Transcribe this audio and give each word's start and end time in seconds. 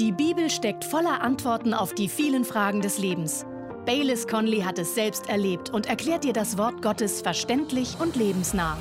Die 0.00 0.10
Bibel 0.10 0.50
steckt 0.50 0.84
voller 0.84 1.22
Antworten 1.22 1.72
auf 1.72 1.94
die 1.94 2.08
vielen 2.08 2.44
Fragen 2.44 2.80
des 2.80 2.98
Lebens. 2.98 3.46
Baylis 3.86 4.26
Conley 4.26 4.62
hat 4.62 4.76
es 4.80 4.96
selbst 4.96 5.28
erlebt 5.28 5.70
und 5.70 5.86
erklärt 5.86 6.24
dir 6.24 6.32
das 6.32 6.58
Wort 6.58 6.82
Gottes 6.82 7.22
verständlich 7.22 7.96
und 8.00 8.16
lebensnah. 8.16 8.76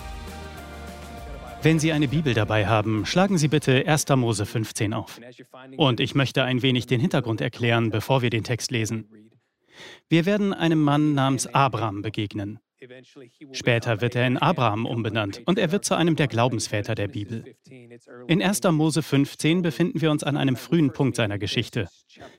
Wenn 1.62 1.78
Sie 1.78 1.92
eine 1.92 2.08
Bibel 2.08 2.34
dabei 2.34 2.66
haben, 2.66 3.06
schlagen 3.06 3.38
Sie 3.38 3.48
bitte 3.48 3.88
1. 3.88 4.10
Mose 4.16 4.48
15 4.48 4.92
auf. 4.96 5.20
Und 5.78 6.00
ich 6.00 6.16
möchte 6.16 6.44
ein 6.46 6.64
wenig 6.64 6.88
den 6.88 7.00
Hintergrund 7.00 7.42
erklären, 7.42 7.92
bevor 7.92 8.24
wir 8.24 8.32
den 8.32 8.44
Text 8.44 8.72
lesen. 8.72 9.08
Wir 10.10 10.26
werden 10.26 10.52
einem 10.52 10.82
Mann 10.82 11.14
namens 11.14 11.46
Abraham 11.46 12.02
begegnen. 12.02 12.58
Später 13.52 14.02
wird 14.02 14.16
er 14.16 14.28
in 14.28 14.38
Abraham 14.38 14.86
umbenannt 14.86 15.42
und 15.46 15.60
er 15.60 15.72
wird 15.72 15.86
zu 15.86 15.96
einem 15.96 16.16
der 16.16 16.28
Glaubensväter 16.28 16.96
der 16.96 17.08
Bibel. 17.08 17.56
In 18.28 18.42
1. 18.42 18.64
Mose 18.72 19.02
15 19.02 19.62
befinden 19.62 20.02
wir 20.02 20.12
uns 20.12 20.24
an 20.24 20.38
einem 20.38 20.56
frühen 20.56 20.92
Punkt 20.92 21.16
seiner 21.16 21.38
Geschichte. 21.38 21.88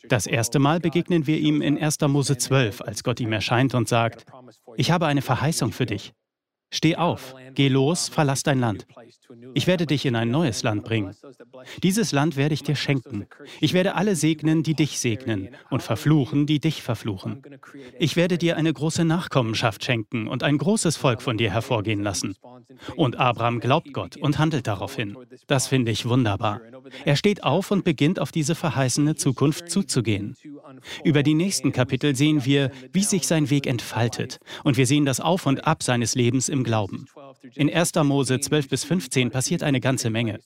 Das 0.09 0.27
erste 0.27 0.59
Mal 0.59 0.81
begegnen 0.81 1.27
wir 1.27 1.39
ihm 1.39 1.63
in 1.63 1.79
1. 1.79 2.01
Mose 2.03 2.37
12, 2.37 2.81
als 2.81 3.03
Gott 3.03 3.21
ihm 3.21 3.33
erscheint 3.33 3.75
und 3.75 3.89
sagt, 3.89 4.27
ich 4.77 4.91
habe 4.91 5.07
eine 5.07 5.23
Verheißung 5.23 5.73
für 5.73 5.87
dich. 5.87 6.13
Steh 6.71 6.97
auf, 6.97 7.35
geh 7.55 7.69
los, 7.69 8.09
verlass 8.09 8.43
dein 8.43 8.59
Land. 8.59 8.87
Ich 9.55 9.67
werde 9.67 9.87
dich 9.87 10.07
in 10.07 10.17
ein 10.17 10.31
neues 10.31 10.63
Land 10.63 10.85
bringen. 10.85 11.15
Dieses 11.83 12.13
Land 12.13 12.37
werde 12.37 12.55
ich 12.55 12.63
dir 12.63 12.77
schenken. 12.77 13.27
Ich 13.61 13.73
werde 13.73 13.95
alle 13.95 14.17
segnen, 14.17 14.63
die 14.63 14.75
dich 14.75 14.99
segnen, 14.99 15.49
und 15.71 15.83
verfluchen, 15.83 16.47
die 16.47 16.61
dich 16.61 16.83
verfluchen. 16.83 17.43
Ich 17.99 18.17
werde 18.17 18.39
dir 18.39 18.57
eine 18.57 18.73
große 18.73 19.05
Nachkommenschaft 19.05 19.85
schenken 19.85 20.27
und 20.27 20.43
ein 20.43 20.59
großes 20.59 20.97
Volk 20.97 21.23
von 21.23 21.37
dir 21.37 21.51
hervorgehen 21.51 22.03
lassen. 22.03 22.35
Und 22.97 23.17
Abraham 23.17 23.61
glaubt 23.61 23.93
Gott 23.93 24.17
und 24.17 24.39
handelt 24.39 24.67
daraufhin. 24.67 25.17
Das 25.47 25.69
finde 25.69 25.93
ich 25.93 26.09
wunderbar. 26.09 26.61
Er 27.05 27.17
steht 27.17 27.45
auf 27.45 27.71
und 27.71 27.85
beginnt 27.85 28.19
auf 28.19 28.33
diese 28.33 28.55
verheißene 28.55 29.15
Zukunft 29.15 29.71
zuzugehen. 29.71 30.37
Über 31.05 31.23
die 31.23 31.35
nächsten 31.35 31.73
Kapitel 31.73 32.17
sehen 32.17 32.45
wir, 32.45 32.71
wie 32.93 33.03
sich 33.03 33.27
sein 33.27 33.51
Weg 33.51 33.67
entfaltet. 33.67 34.41
Und 34.65 34.77
wir 34.77 34.87
sehen 34.87 35.05
das 35.05 35.21
Auf 35.21 35.47
und 35.47 35.67
Ab 35.67 35.83
seines 35.83 36.15
Lebens 36.15 36.49
im 36.55 36.65
Glauben. 36.65 37.07
In 37.55 37.73
1. 37.73 37.95
Mose 38.05 38.41
12 38.41 38.69
bis 38.69 38.85
15 38.85 39.31
passiert 39.31 39.63
eine 39.63 39.81
ganze 39.81 40.09
Menge. 40.09 40.41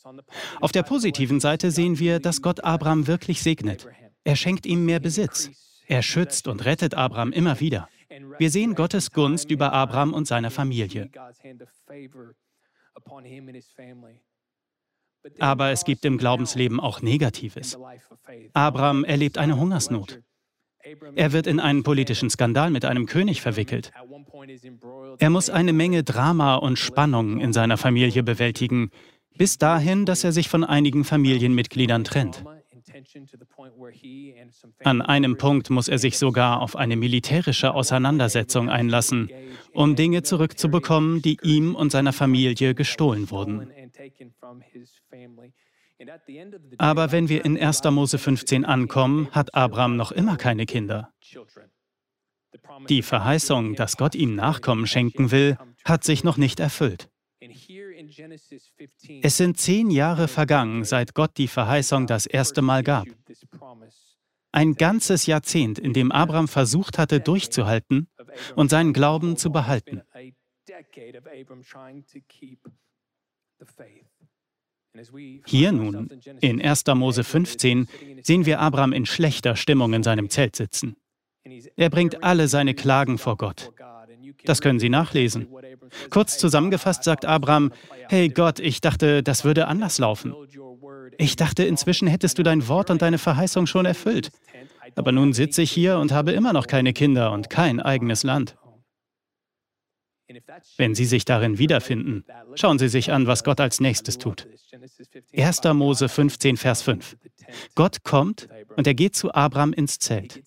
Auf 0.61 0.73
der 0.73 0.83
positiven 0.83 1.39
Seite 1.39 1.71
sehen 1.71 1.99
wir, 1.99 2.19
dass 2.19 2.43
Gott 2.43 2.65
Abraham 2.65 3.07
wirklich 3.07 3.43
segnet. 3.43 3.87
Er 4.25 4.35
schenkt 4.35 4.67
ihm 4.67 4.85
mehr 4.85 5.01
Besitz. 5.01 5.51
Er 5.87 6.03
schützt 6.03 6.49
und 6.49 6.65
rettet 6.65 6.95
Abraham 6.95 7.33
immer 7.33 7.61
wieder. 7.61 7.89
Wir 8.39 8.51
sehen 8.51 8.75
Gottes 8.75 9.13
Gunst 9.13 9.51
über 9.51 9.73
Abraham 9.73 10.13
und 10.13 10.27
seiner 10.27 10.51
Familie. 10.51 11.11
Aber 15.39 15.71
es 15.71 15.85
gibt 15.85 16.05
im 16.05 16.19
Glaubensleben 16.19 16.81
auch 16.81 17.03
Negatives. 17.03 17.79
Abraham 18.55 19.05
erlebt 19.05 19.39
eine 19.39 19.57
Hungersnot. 19.57 20.21
Er 21.15 21.33
wird 21.33 21.47
in 21.47 21.61
einen 21.61 21.83
politischen 21.83 22.31
Skandal 22.31 22.71
mit 22.71 22.85
einem 22.85 23.07
König 23.07 23.43
verwickelt. 23.43 23.93
Er 25.19 25.31
muss 25.31 25.51
eine 25.51 25.73
Menge 25.73 26.05
Drama 26.05 26.57
und 26.57 26.79
Spannung 26.79 27.41
in 27.41 27.53
seiner 27.53 27.77
Familie 27.77 28.23
bewältigen, 28.23 28.91
bis 29.37 29.59
dahin, 29.59 30.05
dass 30.05 30.25
er 30.25 30.33
sich 30.33 30.49
von 30.49 30.65
einigen 30.65 31.05
Familienmitgliedern 31.05 32.05
trennt. 32.05 32.45
An 34.85 35.03
einem 35.03 35.37
Punkt 35.37 35.71
muss 35.71 35.89
er 35.89 35.99
sich 35.99 36.19
sogar 36.19 36.61
auf 36.61 36.77
eine 36.77 36.97
militärische 36.97 37.75
Auseinandersetzung 37.75 38.69
einlassen, 38.69 39.31
um 39.73 39.95
Dinge 39.95 40.23
zurückzubekommen, 40.23 41.23
die 41.23 41.39
ihm 41.43 41.75
und 41.75 41.91
seiner 41.91 42.13
Familie 42.13 42.75
gestohlen 42.75 43.31
wurden. 43.31 43.71
Aber 46.79 47.13
wenn 47.13 47.29
wir 47.29 47.45
in 47.45 47.59
1. 47.59 47.85
Mose 47.91 48.19
15 48.19 48.65
ankommen, 48.65 49.29
hat 49.33 49.55
Abraham 49.55 49.97
noch 49.97 50.13
immer 50.13 50.37
keine 50.37 50.65
Kinder. 50.65 51.13
Die 52.89 53.03
Verheißung, 53.03 53.75
dass 53.75 53.97
Gott 53.97 54.15
ihm 54.15 54.35
Nachkommen 54.35 54.87
schenken 54.87 55.31
will, 55.31 55.57
hat 55.85 56.05
sich 56.05 56.25
noch 56.25 56.37
nicht 56.37 56.61
erfüllt. 56.61 57.09
Es 59.23 59.37
sind 59.37 59.59
zehn 59.59 59.91
Jahre 59.91 60.29
vergangen, 60.29 60.85
seit 60.85 61.15
Gott 61.15 61.33
die 61.37 61.49
Verheißung 61.49 62.07
das 62.07 62.27
erste 62.27 62.63
Mal 62.63 62.83
gab. 62.83 63.07
Ein 64.51 64.75
ganzes 64.75 65.27
Jahrzehnt, 65.27 65.79
in 65.79 65.93
dem 65.93 66.11
Abraham 66.11 66.49
versucht 66.49 66.99
hatte, 66.99 67.21
durchzuhalten 67.21 68.09
und 68.57 68.71
seinen 68.71 68.93
Glauben 68.93 69.37
zu 69.37 69.53
behalten. 69.53 70.03
Hier 75.47 75.73
nun, 75.73 76.09
in 76.41 76.61
1. 76.61 76.85
Mose 76.95 77.25
15, 77.25 77.89
sehen 78.23 78.47
wir 78.47 78.61
Abraham 78.61 78.93
in 78.93 79.07
schlechter 79.07 79.55
Stimmung 79.55 79.93
in 79.93 80.03
seinem 80.03 80.31
Zelt 80.31 80.57
sitzen. 80.57 80.97
Er 81.77 81.91
bringt 81.91 82.23
alle 82.23 82.49
seine 82.49 82.75
Klagen 82.75 83.19
vor 83.19 83.37
Gott. 83.37 83.73
Das 84.45 84.61
können 84.61 84.79
Sie 84.79 84.89
nachlesen. 84.89 85.49
Kurz 86.11 86.39
zusammengefasst 86.39 87.05
sagt 87.05 87.25
Abraham, 87.25 87.73
hey 88.09 88.29
Gott, 88.29 88.61
ich 88.61 88.81
dachte, 88.81 89.23
das 89.23 89.45
würde 89.45 89.67
anders 89.67 89.99
laufen. 89.99 90.35
Ich 91.17 91.37
dachte, 91.37 91.65
inzwischen 91.65 92.09
hättest 92.09 92.39
du 92.39 92.43
dein 92.43 92.69
Wort 92.69 92.91
und 92.91 93.03
deine 93.03 93.19
Verheißung 93.19 93.67
schon 93.67 93.87
erfüllt. 93.87 94.31
Aber 94.95 95.13
nun 95.13 95.33
sitze 95.33 95.63
ich 95.63 95.71
hier 95.71 95.99
und 95.99 96.13
habe 96.13 96.33
immer 96.33 96.53
noch 96.53 96.67
keine 96.67 96.93
Kinder 96.93 97.33
und 97.33 97.51
kein 97.51 97.81
eigenes 97.81 98.23
Land. 98.23 98.57
Wenn 100.77 100.95
Sie 100.95 101.07
sich 101.07 101.25
darin 101.25 101.59
wiederfinden, 101.59 102.25
schauen 102.55 102.79
Sie 102.79 102.89
sich 102.89 103.13
an, 103.13 103.27
was 103.27 103.45
Gott 103.45 103.61
als 103.61 103.81
nächstes 103.81 104.19
tut. 104.19 104.47
1. 105.35 105.65
Mose 105.73 106.09
15, 106.09 106.57
Vers 106.59 106.83
5. 106.83 107.17
Gott 107.75 108.05
kommt 108.05 108.49
und 108.77 108.87
er 108.87 108.95
geht 108.95 109.17
zu 109.17 109.33
Abraham 109.33 109.73
ins 109.73 109.99
Zelt. 109.99 110.43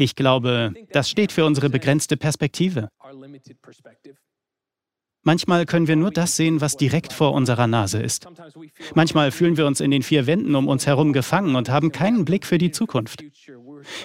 Ich 0.00 0.16
glaube, 0.16 0.72
das 0.92 1.10
steht 1.10 1.30
für 1.30 1.44
unsere 1.44 1.68
begrenzte 1.68 2.16
Perspektive. 2.16 2.88
Manchmal 5.22 5.66
können 5.66 5.88
wir 5.88 5.96
nur 5.96 6.10
das 6.10 6.36
sehen, 6.36 6.62
was 6.62 6.78
direkt 6.78 7.12
vor 7.12 7.34
unserer 7.34 7.66
Nase 7.66 8.00
ist. 8.00 8.26
Manchmal 8.94 9.30
fühlen 9.30 9.58
wir 9.58 9.66
uns 9.66 9.82
in 9.82 9.90
den 9.90 10.02
vier 10.02 10.26
Wänden 10.26 10.54
um 10.54 10.68
uns 10.68 10.86
herum 10.86 11.12
gefangen 11.12 11.54
und 11.54 11.68
haben 11.68 11.92
keinen 11.92 12.24
Blick 12.24 12.46
für 12.46 12.56
die 12.56 12.70
Zukunft. 12.70 13.22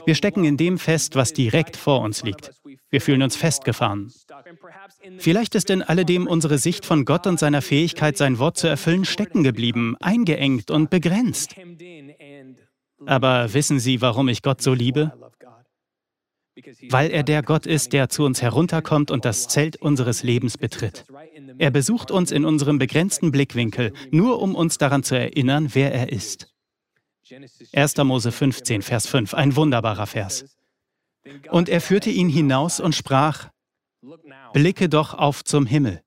Wir 0.06 0.16
stecken 0.16 0.44
in 0.44 0.57
dem 0.57 0.78
fest, 0.79 1.16
was 1.16 1.31
direkt 1.31 1.78
vor 1.78 2.01
uns 2.01 2.23
liegt. 2.23 2.51
Wir 2.89 3.00
fühlen 3.00 3.22
uns 3.22 3.38
festgefahren. 3.38 4.12
Vielleicht 5.19 5.56
ist 5.56 5.69
in 5.69 5.81
alledem 5.81 6.27
unsere 6.27 6.57
Sicht 6.57 6.85
von 6.85 7.06
Gott 7.06 7.25
und 7.25 7.39
seiner 7.39 7.62
Fähigkeit, 7.62 8.17
sein 8.17 8.38
Wort 8.38 8.57
zu 8.57 8.67
erfüllen, 8.67 9.06
stecken 9.06 9.44
geblieben, 9.44 9.95
eingeengt 10.01 10.72
und 10.72 10.89
begrenzt. 10.89 11.56
Aber 13.06 13.53
wissen 13.53 13.79
Sie, 13.79 14.01
warum 14.01 14.27
ich 14.27 14.41
Gott 14.41 14.62
so 14.62 14.73
liebe? 14.73 15.13
Weil 16.89 17.11
er 17.11 17.23
der 17.23 17.43
Gott 17.43 17.66
ist, 17.66 17.91
der 17.93 18.09
zu 18.09 18.23
uns 18.23 18.41
herunterkommt 18.41 19.11
und 19.11 19.25
das 19.25 19.47
Zelt 19.47 19.75
unseres 19.77 20.23
Lebens 20.23 20.57
betritt. 20.57 21.05
Er 21.57 21.71
besucht 21.71 22.11
uns 22.11 22.31
in 22.31 22.45
unserem 22.45 22.77
begrenzten 22.77 23.31
Blickwinkel, 23.31 23.93
nur 24.11 24.41
um 24.41 24.55
uns 24.55 24.77
daran 24.77 25.03
zu 25.03 25.15
erinnern, 25.15 25.69
wer 25.73 25.94
er 25.94 26.11
ist. 26.11 26.53
1. 27.73 27.97
Mose 27.97 28.31
15, 28.31 28.81
Vers 28.81 29.07
5, 29.07 29.33
ein 29.33 29.55
wunderbarer 29.55 30.05
Vers. 30.05 30.57
Und 31.49 31.69
er 31.69 31.81
führte 31.81 32.09
ihn 32.09 32.29
hinaus 32.29 32.79
und 32.79 32.95
sprach, 32.95 33.49
Blicke 34.53 34.88
doch 34.88 35.13
auf 35.13 35.44
zum 35.44 35.65
Himmel 35.65 36.01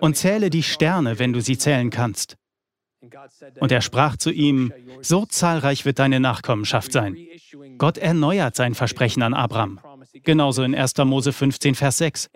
und 0.00 0.16
zähle 0.16 0.50
die 0.50 0.62
Sterne, 0.62 1.18
wenn 1.18 1.32
du 1.32 1.40
sie 1.40 1.58
zählen 1.58 1.90
kannst. 1.90 2.36
Und 3.60 3.70
er 3.70 3.80
sprach 3.80 4.16
zu 4.16 4.30
ihm, 4.30 4.72
so 5.00 5.24
zahlreich 5.24 5.84
wird 5.84 5.98
deine 5.98 6.20
Nachkommenschaft 6.20 6.92
sein. 6.92 7.16
Gott 7.78 7.98
erneuert 7.98 8.56
sein 8.56 8.74
Versprechen 8.74 9.22
an 9.22 9.34
Abraham. 9.34 9.80
Genauso 10.24 10.62
in 10.62 10.74
1. 10.74 10.96
Mose 10.98 11.32
15, 11.32 11.74
Vers 11.74 11.98
6. 11.98 12.30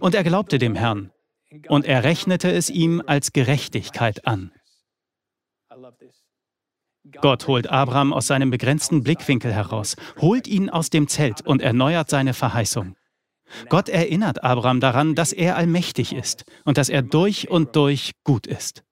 Und 0.00 0.14
er 0.14 0.24
glaubte 0.24 0.58
dem 0.58 0.74
Herrn. 0.74 1.10
Und 1.68 1.84
er 1.84 2.02
rechnete 2.04 2.50
es 2.50 2.70
ihm 2.70 3.02
als 3.06 3.32
Gerechtigkeit 3.32 4.26
an. 4.26 4.52
Gott 7.20 7.46
holt 7.46 7.68
Abraham 7.68 8.12
aus 8.12 8.26
seinem 8.26 8.50
begrenzten 8.50 9.02
Blickwinkel 9.02 9.52
heraus, 9.52 9.96
holt 10.20 10.48
ihn 10.48 10.70
aus 10.70 10.90
dem 10.90 11.08
Zelt 11.08 11.40
und 11.40 11.62
erneuert 11.62 12.10
seine 12.10 12.34
Verheißung. 12.34 12.96
Gott 13.68 13.88
erinnert 13.88 14.42
Abraham 14.42 14.80
daran, 14.80 15.14
dass 15.14 15.32
er 15.32 15.56
allmächtig 15.56 16.12
ist 16.12 16.44
und 16.64 16.78
dass 16.78 16.88
er 16.88 17.02
durch 17.02 17.48
und 17.48 17.76
durch 17.76 18.12
gut 18.24 18.46
ist. 18.46 18.82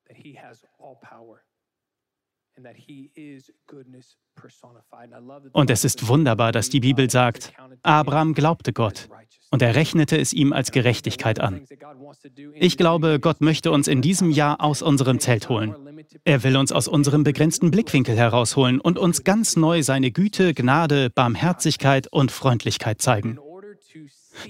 Und 5.52 5.70
es 5.70 5.84
ist 5.84 6.08
wunderbar, 6.08 6.52
dass 6.52 6.68
die 6.68 6.80
Bibel 6.80 7.10
sagt, 7.10 7.52
Abraham 7.82 8.34
glaubte 8.34 8.72
Gott 8.72 9.08
und 9.50 9.62
er 9.62 9.74
rechnete 9.74 10.18
es 10.18 10.32
ihm 10.32 10.52
als 10.52 10.72
Gerechtigkeit 10.72 11.40
an. 11.40 11.64
Ich 12.54 12.76
glaube, 12.76 13.20
Gott 13.20 13.40
möchte 13.40 13.70
uns 13.70 13.88
in 13.88 14.02
diesem 14.02 14.30
Jahr 14.30 14.60
aus 14.60 14.82
unserem 14.82 15.20
Zelt 15.20 15.48
holen. 15.48 15.74
Er 16.24 16.42
will 16.42 16.56
uns 16.56 16.72
aus 16.72 16.88
unserem 16.88 17.24
begrenzten 17.24 17.70
Blickwinkel 17.70 18.16
herausholen 18.16 18.80
und 18.80 18.98
uns 18.98 19.24
ganz 19.24 19.56
neu 19.56 19.82
seine 19.82 20.10
Güte, 20.10 20.54
Gnade, 20.54 21.10
Barmherzigkeit 21.10 22.08
und 22.10 22.32
Freundlichkeit 22.32 23.00
zeigen. 23.00 23.38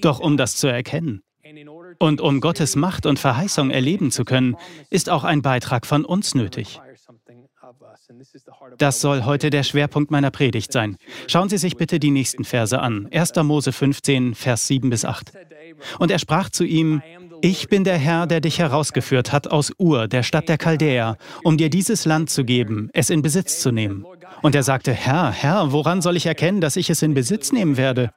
Doch 0.01 0.19
um 0.19 0.37
das 0.37 0.55
zu 0.55 0.67
erkennen 0.67 1.21
und 1.99 2.21
um 2.21 2.41
Gottes 2.41 2.75
Macht 2.75 3.05
und 3.05 3.19
Verheißung 3.19 3.69
erleben 3.69 4.11
zu 4.11 4.25
können, 4.25 4.55
ist 4.89 5.09
auch 5.09 5.23
ein 5.23 5.41
Beitrag 5.41 5.85
von 5.85 6.03
uns 6.05 6.35
nötig. 6.35 6.79
Das 8.77 9.01
soll 9.01 9.23
heute 9.23 9.49
der 9.49 9.63
Schwerpunkt 9.63 10.11
meiner 10.11 10.31
Predigt 10.31 10.71
sein. 10.71 10.97
Schauen 11.27 11.49
Sie 11.49 11.57
sich 11.57 11.77
bitte 11.77 11.99
die 11.99 12.11
nächsten 12.11 12.43
Verse 12.43 12.79
an. 12.79 13.07
1. 13.11 13.35
Mose 13.43 13.71
15, 13.71 14.35
Vers 14.35 14.67
7 14.67 14.89
bis 14.89 15.05
8. 15.05 15.31
Und 15.99 16.11
er 16.11 16.19
sprach 16.19 16.49
zu 16.49 16.63
ihm, 16.63 17.01
ich 17.41 17.67
bin 17.67 17.83
der 17.83 17.97
Herr, 17.97 18.27
der 18.27 18.41
dich 18.41 18.59
herausgeführt 18.59 19.31
hat 19.31 19.47
aus 19.47 19.71
Ur, 19.77 20.07
der 20.07 20.23
Stadt 20.23 20.49
der 20.49 20.57
Chaldäer, 20.57 21.17
um 21.43 21.57
dir 21.57 21.69
dieses 21.69 22.05
Land 22.05 22.29
zu 22.29 22.43
geben, 22.43 22.89
es 22.93 23.09
in 23.09 23.21
Besitz 23.21 23.59
zu 23.59 23.71
nehmen. 23.71 24.05
Und 24.41 24.55
er 24.55 24.63
sagte, 24.63 24.93
Herr, 24.93 25.31
Herr, 25.31 25.71
woran 25.71 26.01
soll 26.01 26.15
ich 26.15 26.25
erkennen, 26.25 26.61
dass 26.61 26.75
ich 26.75 26.89
es 26.89 27.01
in 27.01 27.13
Besitz 27.13 27.51
nehmen 27.51 27.77
werde? 27.77 28.11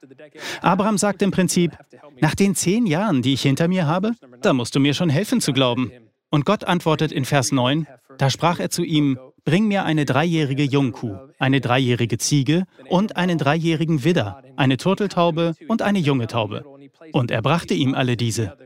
Abraham 0.62 0.98
sagt 0.98 1.22
im 1.22 1.30
Prinzip, 1.30 1.76
nach 2.20 2.34
den 2.34 2.54
zehn 2.54 2.86
Jahren, 2.86 3.22
die 3.22 3.34
ich 3.34 3.42
hinter 3.42 3.68
mir 3.68 3.86
habe, 3.86 4.12
da 4.40 4.52
musst 4.52 4.74
du 4.74 4.80
mir 4.80 4.94
schon 4.94 5.10
helfen 5.10 5.40
zu 5.40 5.52
glauben. 5.52 5.92
Und 6.30 6.44
Gott 6.44 6.64
antwortet 6.64 7.12
in 7.12 7.24
Vers 7.24 7.52
9, 7.52 7.86
da 8.18 8.30
sprach 8.30 8.60
er 8.60 8.70
zu 8.70 8.82
ihm, 8.82 9.18
Bring 9.48 9.66
mir 9.66 9.86
eine 9.86 10.04
dreijährige 10.04 10.62
Jungkuh, 10.62 11.16
eine 11.38 11.62
dreijährige 11.62 12.18
Ziege 12.18 12.66
und 12.90 13.16
einen 13.16 13.38
dreijährigen 13.38 14.04
Widder, 14.04 14.42
eine 14.56 14.76
Turteltaube 14.76 15.54
und 15.68 15.80
eine 15.80 16.00
junge 16.00 16.26
Taube. 16.26 16.66
Und 17.12 17.30
er 17.30 17.40
brachte 17.40 17.72
ihm 17.72 17.94
alle 17.94 18.18
diese. 18.18 18.58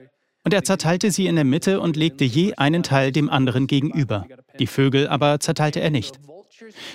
Und 0.42 0.52
er 0.52 0.64
zerteilte 0.64 1.12
sie 1.12 1.28
in 1.28 1.36
der 1.36 1.44
Mitte 1.44 1.80
und 1.80 1.94
legte 1.94 2.24
je 2.24 2.54
einen 2.54 2.82
Teil 2.82 3.12
dem 3.12 3.30
anderen 3.30 3.68
gegenüber. 3.68 4.26
Die 4.58 4.66
Vögel 4.66 5.06
aber 5.06 5.38
zerteilte 5.38 5.78
er 5.78 5.90
nicht. 5.90 6.18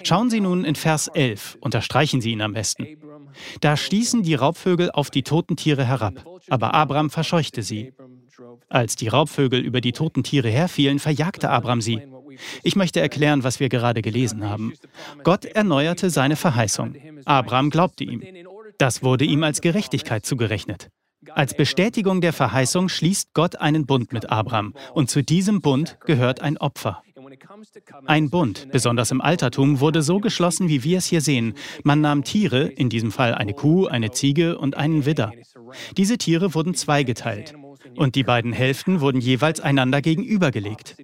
Schauen 0.03 0.29
Sie 0.29 0.41
nun 0.41 0.65
in 0.65 0.75
Vers 0.75 1.07
11, 1.07 1.57
unterstreichen 1.61 2.19
Sie 2.19 2.31
ihn 2.31 2.41
am 2.41 2.51
besten. 2.51 2.87
Da 3.61 3.77
stießen 3.77 4.21
die 4.21 4.35
Raubvögel 4.35 4.91
auf 4.91 5.11
die 5.11 5.23
toten 5.23 5.55
Tiere 5.55 5.85
herab, 5.85 6.25
aber 6.49 6.73
Abraham 6.73 7.09
verscheuchte 7.09 7.63
sie. 7.63 7.93
Als 8.67 8.97
die 8.97 9.07
Raubvögel 9.07 9.61
über 9.61 9.79
die 9.79 9.93
toten 9.93 10.23
Tiere 10.23 10.49
herfielen, 10.49 10.99
verjagte 10.99 11.49
Abraham 11.49 11.79
sie. 11.79 12.01
Ich 12.63 12.75
möchte 12.75 12.99
erklären, 12.99 13.43
was 13.43 13.59
wir 13.59 13.69
gerade 13.69 14.01
gelesen 14.01 14.47
haben. 14.47 14.73
Gott 15.23 15.45
erneuerte 15.45 16.09
seine 16.09 16.35
Verheißung. 16.35 16.95
Abraham 17.25 17.69
glaubte 17.69 18.03
ihm. 18.03 18.23
Das 18.77 19.03
wurde 19.03 19.25
ihm 19.25 19.43
als 19.43 19.61
Gerechtigkeit 19.61 20.25
zugerechnet. 20.25 20.89
Als 21.31 21.55
Bestätigung 21.55 22.21
der 22.21 22.33
Verheißung 22.33 22.89
schließt 22.89 23.33
Gott 23.33 23.55
einen 23.55 23.85
Bund 23.85 24.13
mit 24.13 24.29
Abraham 24.29 24.73
und 24.93 25.09
zu 25.09 25.23
diesem 25.23 25.61
Bund 25.61 25.97
gehört 26.05 26.41
ein 26.41 26.57
Opfer. 26.57 27.01
Ein 28.05 28.29
Bund, 28.29 28.67
besonders 28.71 29.11
im 29.11 29.21
Altertum, 29.21 29.79
wurde 29.79 30.01
so 30.01 30.19
geschlossen, 30.19 30.69
wie 30.69 30.83
wir 30.83 30.99
es 30.99 31.05
hier 31.05 31.21
sehen. 31.21 31.55
Man 31.83 32.01
nahm 32.01 32.23
Tiere, 32.23 32.65
in 32.65 32.89
diesem 32.89 33.11
Fall 33.11 33.33
eine 33.33 33.53
Kuh, 33.53 33.87
eine 33.87 34.11
Ziege 34.11 34.57
und 34.57 34.77
einen 34.77 35.05
Widder. 35.05 35.31
Diese 35.97 36.17
Tiere 36.17 36.53
wurden 36.53 36.75
zweigeteilt 36.75 37.55
und 37.95 38.15
die 38.15 38.23
beiden 38.23 38.53
Hälften 38.53 39.01
wurden 39.01 39.21
jeweils 39.21 39.59
einander 39.59 40.01
gegenübergelegt. 40.01 40.97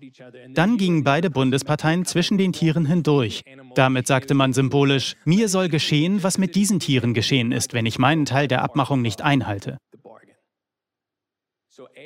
Dann 0.53 0.77
gingen 0.77 1.03
beide 1.03 1.29
Bundesparteien 1.29 2.05
zwischen 2.05 2.37
den 2.37 2.53
Tieren 2.53 2.85
hindurch. 2.85 3.43
Damit 3.75 4.07
sagte 4.07 4.33
man 4.33 4.53
symbolisch, 4.53 5.15
mir 5.25 5.49
soll 5.49 5.69
geschehen, 5.69 6.23
was 6.23 6.37
mit 6.37 6.55
diesen 6.55 6.79
Tieren 6.79 7.13
geschehen 7.13 7.51
ist, 7.51 7.73
wenn 7.73 7.85
ich 7.85 7.99
meinen 7.99 8.25
Teil 8.25 8.47
der 8.47 8.63
Abmachung 8.63 9.01
nicht 9.01 9.21
einhalte. 9.21 9.77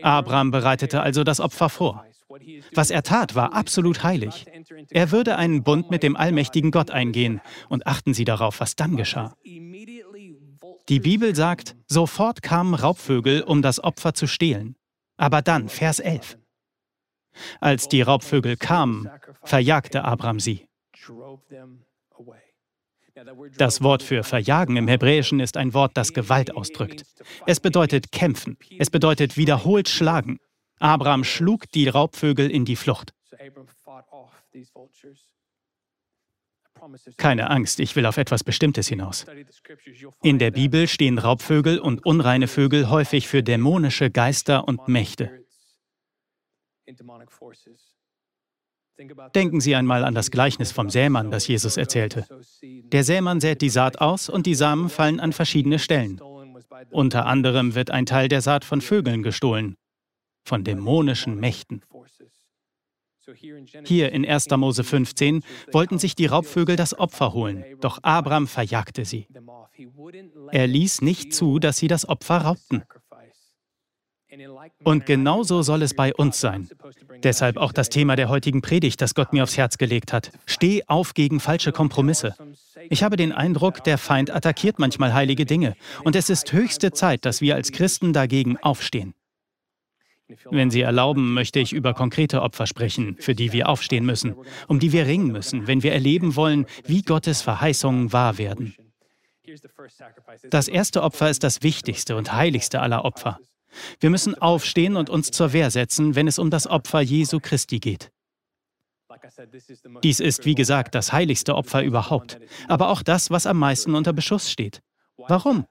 Abraham 0.02 0.52
bereitete 0.52 1.02
also 1.02 1.24
das 1.24 1.40
Opfer 1.40 1.70
vor. 1.70 2.06
Was 2.74 2.92
er 2.92 3.04
tat, 3.04 3.36
war 3.36 3.54
absolut 3.54 4.04
heilig. 4.04 4.46
Er 4.90 5.12
würde 5.12 5.38
einen 5.38 5.64
Bund 5.64 5.90
mit 5.90 6.04
dem 6.04 6.16
allmächtigen 6.16 6.72
Gott 6.72 6.92
eingehen. 6.92 7.42
Und 7.70 7.88
achten 7.88 8.14
Sie 8.14 8.26
darauf, 8.26 8.60
was 8.60 8.76
dann 8.76 8.98
geschah. 8.98 9.34
Die 10.90 11.00
Bibel 11.02 11.36
sagt, 11.36 11.76
sofort 11.88 12.42
kamen 12.42 12.74
Raubvögel, 12.74 13.44
um 13.44 13.62
das 13.62 13.84
Opfer 13.84 14.14
zu 14.14 14.26
stehlen. 14.26 14.76
Aber 15.18 15.42
dann, 15.42 15.68
Vers 15.68 16.00
11. 16.00 16.38
Als 17.60 17.90
die 17.90 18.02
Raubvögel 18.02 18.56
kamen, 18.56 19.10
verjagte 19.44 20.06
Abraham 20.06 20.40
sie. 20.40 20.68
Das 23.58 23.82
Wort 23.82 24.04
für 24.04 24.24
verjagen 24.24 24.78
im 24.78 24.88
Hebräischen 24.88 25.40
ist 25.40 25.58
ein 25.58 25.74
Wort, 25.74 25.98
das 25.98 26.14
Gewalt 26.14 26.56
ausdrückt. 26.56 27.04
Es 27.46 27.60
bedeutet 27.60 28.12
kämpfen. 28.12 28.58
Es 28.78 28.90
bedeutet 28.90 29.38
wiederholt 29.38 29.90
schlagen. 29.90 30.40
Abraham 30.80 31.24
schlug 31.24 31.70
die 31.72 31.88
Raubvögel 31.88 32.50
in 32.50 32.64
die 32.64 32.76
Flucht. 32.76 33.14
Keine 37.18 37.50
Angst, 37.50 37.80
ich 37.80 37.96
will 37.96 38.06
auf 38.06 38.18
etwas 38.18 38.44
Bestimmtes 38.44 38.88
hinaus. 38.88 39.26
In 40.22 40.40
der 40.40 40.52
Bibel 40.52 40.88
stehen 40.88 41.18
Raubvögel 41.18 41.80
und 41.80 42.06
unreine 42.06 42.48
Vögel 42.48 42.90
häufig 42.90 43.28
für 43.28 43.44
dämonische 43.44 44.10
Geister 44.10 44.68
und 44.68 44.88
Mächte. 44.88 45.46
Denken 49.36 49.62
Sie 49.62 49.76
einmal 49.76 50.04
an 50.04 50.16
das 50.16 50.32
Gleichnis 50.32 50.72
vom 50.72 50.90
Sämann, 50.90 51.30
das 51.30 51.48
Jesus 51.48 51.78
erzählte. 51.78 52.26
Der 52.64 53.04
Sämann 53.04 53.40
sät 53.40 53.62
die 53.62 53.70
Saat 53.70 54.02
aus 54.02 54.28
und 54.28 54.46
die 54.46 54.56
Samen 54.56 54.90
fallen 54.90 55.20
an 55.20 55.34
verschiedene 55.34 55.78
Stellen. 55.78 56.20
Unter 56.90 57.26
anderem 57.26 57.76
wird 57.76 57.92
ein 57.92 58.06
Teil 58.06 58.28
der 58.28 58.42
Saat 58.42 58.66
von 58.66 58.82
Vögeln 58.82 59.22
gestohlen, 59.24 59.78
von 60.44 60.64
dämonischen 60.64 61.40
Mächten. 61.40 61.82
Hier 63.86 64.12
in 64.12 64.26
1. 64.26 64.50
Mose 64.58 64.84
15 64.84 65.44
wollten 65.72 66.00
sich 66.00 66.16
die 66.16 66.28
Raubvögel 66.28 66.76
das 66.76 66.98
Opfer 66.98 67.34
holen, 67.34 67.64
doch 67.82 68.00
Abraham 68.02 68.48
verjagte 68.48 69.06
sie. 69.06 69.28
Er 70.52 70.68
ließ 70.68 71.02
nicht 71.02 71.34
zu, 71.34 71.60
dass 71.60 71.78
sie 71.78 71.88
das 71.88 72.08
Opfer 72.08 72.38
raubten. 72.38 72.84
Und 74.84 75.06
genauso 75.06 75.62
soll 75.62 75.82
es 75.82 75.94
bei 75.94 76.14
uns 76.14 76.40
sein. 76.40 76.70
Deshalb 77.24 77.58
auch 77.58 77.72
das 77.72 77.90
Thema 77.90 78.16
der 78.16 78.30
heutigen 78.30 78.62
Predigt, 78.62 79.02
das 79.02 79.16
Gott 79.16 79.34
mir 79.34 79.44
aufs 79.44 79.58
Herz 79.58 79.78
gelegt 79.78 80.14
hat. 80.14 80.32
Steh 80.46 80.84
auf 80.88 81.14
gegen 81.14 81.40
falsche 81.40 81.72
Kompromisse. 81.72 82.36
Ich 82.90 83.04
habe 83.04 83.16
den 83.16 83.32
Eindruck, 83.32 83.84
der 83.84 83.98
Feind 83.98 84.30
attackiert 84.30 84.80
manchmal 84.80 85.14
heilige 85.14 85.46
Dinge. 85.46 85.76
Und 86.04 86.16
es 86.16 86.30
ist 86.30 86.52
höchste 86.54 86.92
Zeit, 86.92 87.26
dass 87.26 87.42
wir 87.42 87.56
als 87.56 87.72
Christen 87.72 88.14
dagegen 88.14 88.58
aufstehen. 88.58 89.14
Wenn 90.50 90.70
Sie 90.70 90.82
erlauben, 90.82 91.34
möchte 91.34 91.60
ich 91.60 91.74
über 91.74 91.94
konkrete 91.94 92.42
Opfer 92.42 92.68
sprechen, 92.68 93.16
für 93.20 93.34
die 93.34 93.54
wir 93.54 93.70
aufstehen 93.70 94.06
müssen, 94.06 94.36
um 94.68 94.80
die 94.80 94.92
wir 94.92 95.06
ringen 95.06 95.32
müssen, 95.32 95.68
wenn 95.68 95.84
wir 95.84 95.94
erleben 95.94 96.36
wollen, 96.36 96.66
wie 96.86 97.02
Gottes 97.02 97.42
Verheißungen 97.42 98.12
wahr 98.12 98.38
werden. 98.38 98.76
Das 100.50 100.68
erste 100.68 101.04
Opfer 101.04 101.30
ist 101.30 101.44
das 101.44 101.64
wichtigste 101.64 102.18
und 102.18 102.34
heiligste 102.34 102.82
aller 102.82 103.06
Opfer. 103.06 103.40
Wir 104.00 104.10
müssen 104.10 104.36
aufstehen 104.36 104.96
und 104.96 105.10
uns 105.10 105.32
zur 105.32 105.54
Wehr 105.54 105.72
setzen, 105.72 106.16
wenn 106.16 106.28
es 106.28 106.40
um 106.40 106.50
das 106.50 106.68
Opfer 106.68 107.02
Jesu 107.02 107.40
Christi 107.40 107.80
geht. 107.80 108.12
Dies 110.04 110.20
ist, 110.20 110.46
wie 110.46 110.56
gesagt, 110.56 110.96
das 110.96 111.14
heiligste 111.14 111.56
Opfer 111.56 111.84
überhaupt, 111.84 112.40
aber 112.68 112.90
auch 112.90 113.04
das, 113.04 113.32
was 113.32 113.48
am 113.48 113.58
meisten 113.58 113.96
unter 113.96 114.14
Beschuss 114.14 114.52
steht. 114.52 114.82
Warum? 115.18 115.66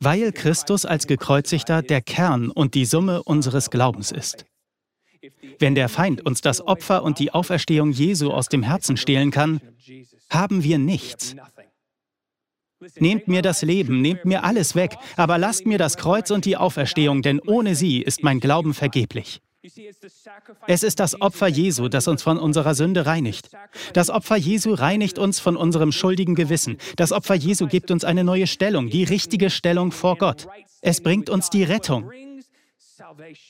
Weil 0.00 0.32
Christus 0.32 0.84
als 0.84 1.06
gekreuzigter 1.06 1.82
der 1.82 2.00
Kern 2.00 2.50
und 2.50 2.74
die 2.74 2.84
Summe 2.84 3.22
unseres 3.22 3.70
Glaubens 3.70 4.12
ist. 4.12 4.46
Wenn 5.58 5.74
der 5.74 5.88
Feind 5.88 6.24
uns 6.24 6.40
das 6.40 6.60
Opfer 6.60 7.02
und 7.02 7.18
die 7.18 7.32
Auferstehung 7.32 7.90
Jesu 7.90 8.30
aus 8.30 8.48
dem 8.48 8.62
Herzen 8.62 8.96
stehlen 8.96 9.30
kann, 9.30 9.60
haben 10.30 10.62
wir 10.62 10.78
nichts. 10.78 11.34
Nehmt 12.96 13.26
mir 13.26 13.42
das 13.42 13.62
Leben, 13.62 14.00
nehmt 14.00 14.24
mir 14.24 14.44
alles 14.44 14.76
weg, 14.76 14.96
aber 15.16 15.36
lasst 15.36 15.66
mir 15.66 15.78
das 15.78 15.96
Kreuz 15.96 16.30
und 16.30 16.44
die 16.44 16.56
Auferstehung, 16.56 17.22
denn 17.22 17.40
ohne 17.40 17.74
sie 17.74 18.00
ist 18.00 18.22
mein 18.22 18.38
Glauben 18.38 18.72
vergeblich. 18.72 19.40
Es 20.66 20.82
ist 20.82 21.00
das 21.00 21.20
Opfer 21.20 21.48
Jesu, 21.48 21.88
das 21.88 22.06
uns 22.06 22.22
von 22.22 22.38
unserer 22.38 22.74
Sünde 22.74 23.06
reinigt. 23.06 23.50
Das 23.92 24.08
Opfer 24.08 24.36
Jesu 24.36 24.74
reinigt 24.74 25.18
uns 25.18 25.40
von 25.40 25.56
unserem 25.56 25.90
schuldigen 25.90 26.34
Gewissen. 26.34 26.78
Das 26.96 27.12
Opfer 27.12 27.34
Jesu 27.34 27.66
gibt 27.66 27.90
uns 27.90 28.04
eine 28.04 28.22
neue 28.22 28.46
Stellung, 28.46 28.88
die 28.88 29.04
richtige 29.04 29.50
Stellung 29.50 29.90
vor 29.90 30.16
Gott. 30.16 30.46
Es 30.80 31.00
bringt 31.00 31.28
uns 31.28 31.50
die 31.50 31.64
Rettung. 31.64 32.10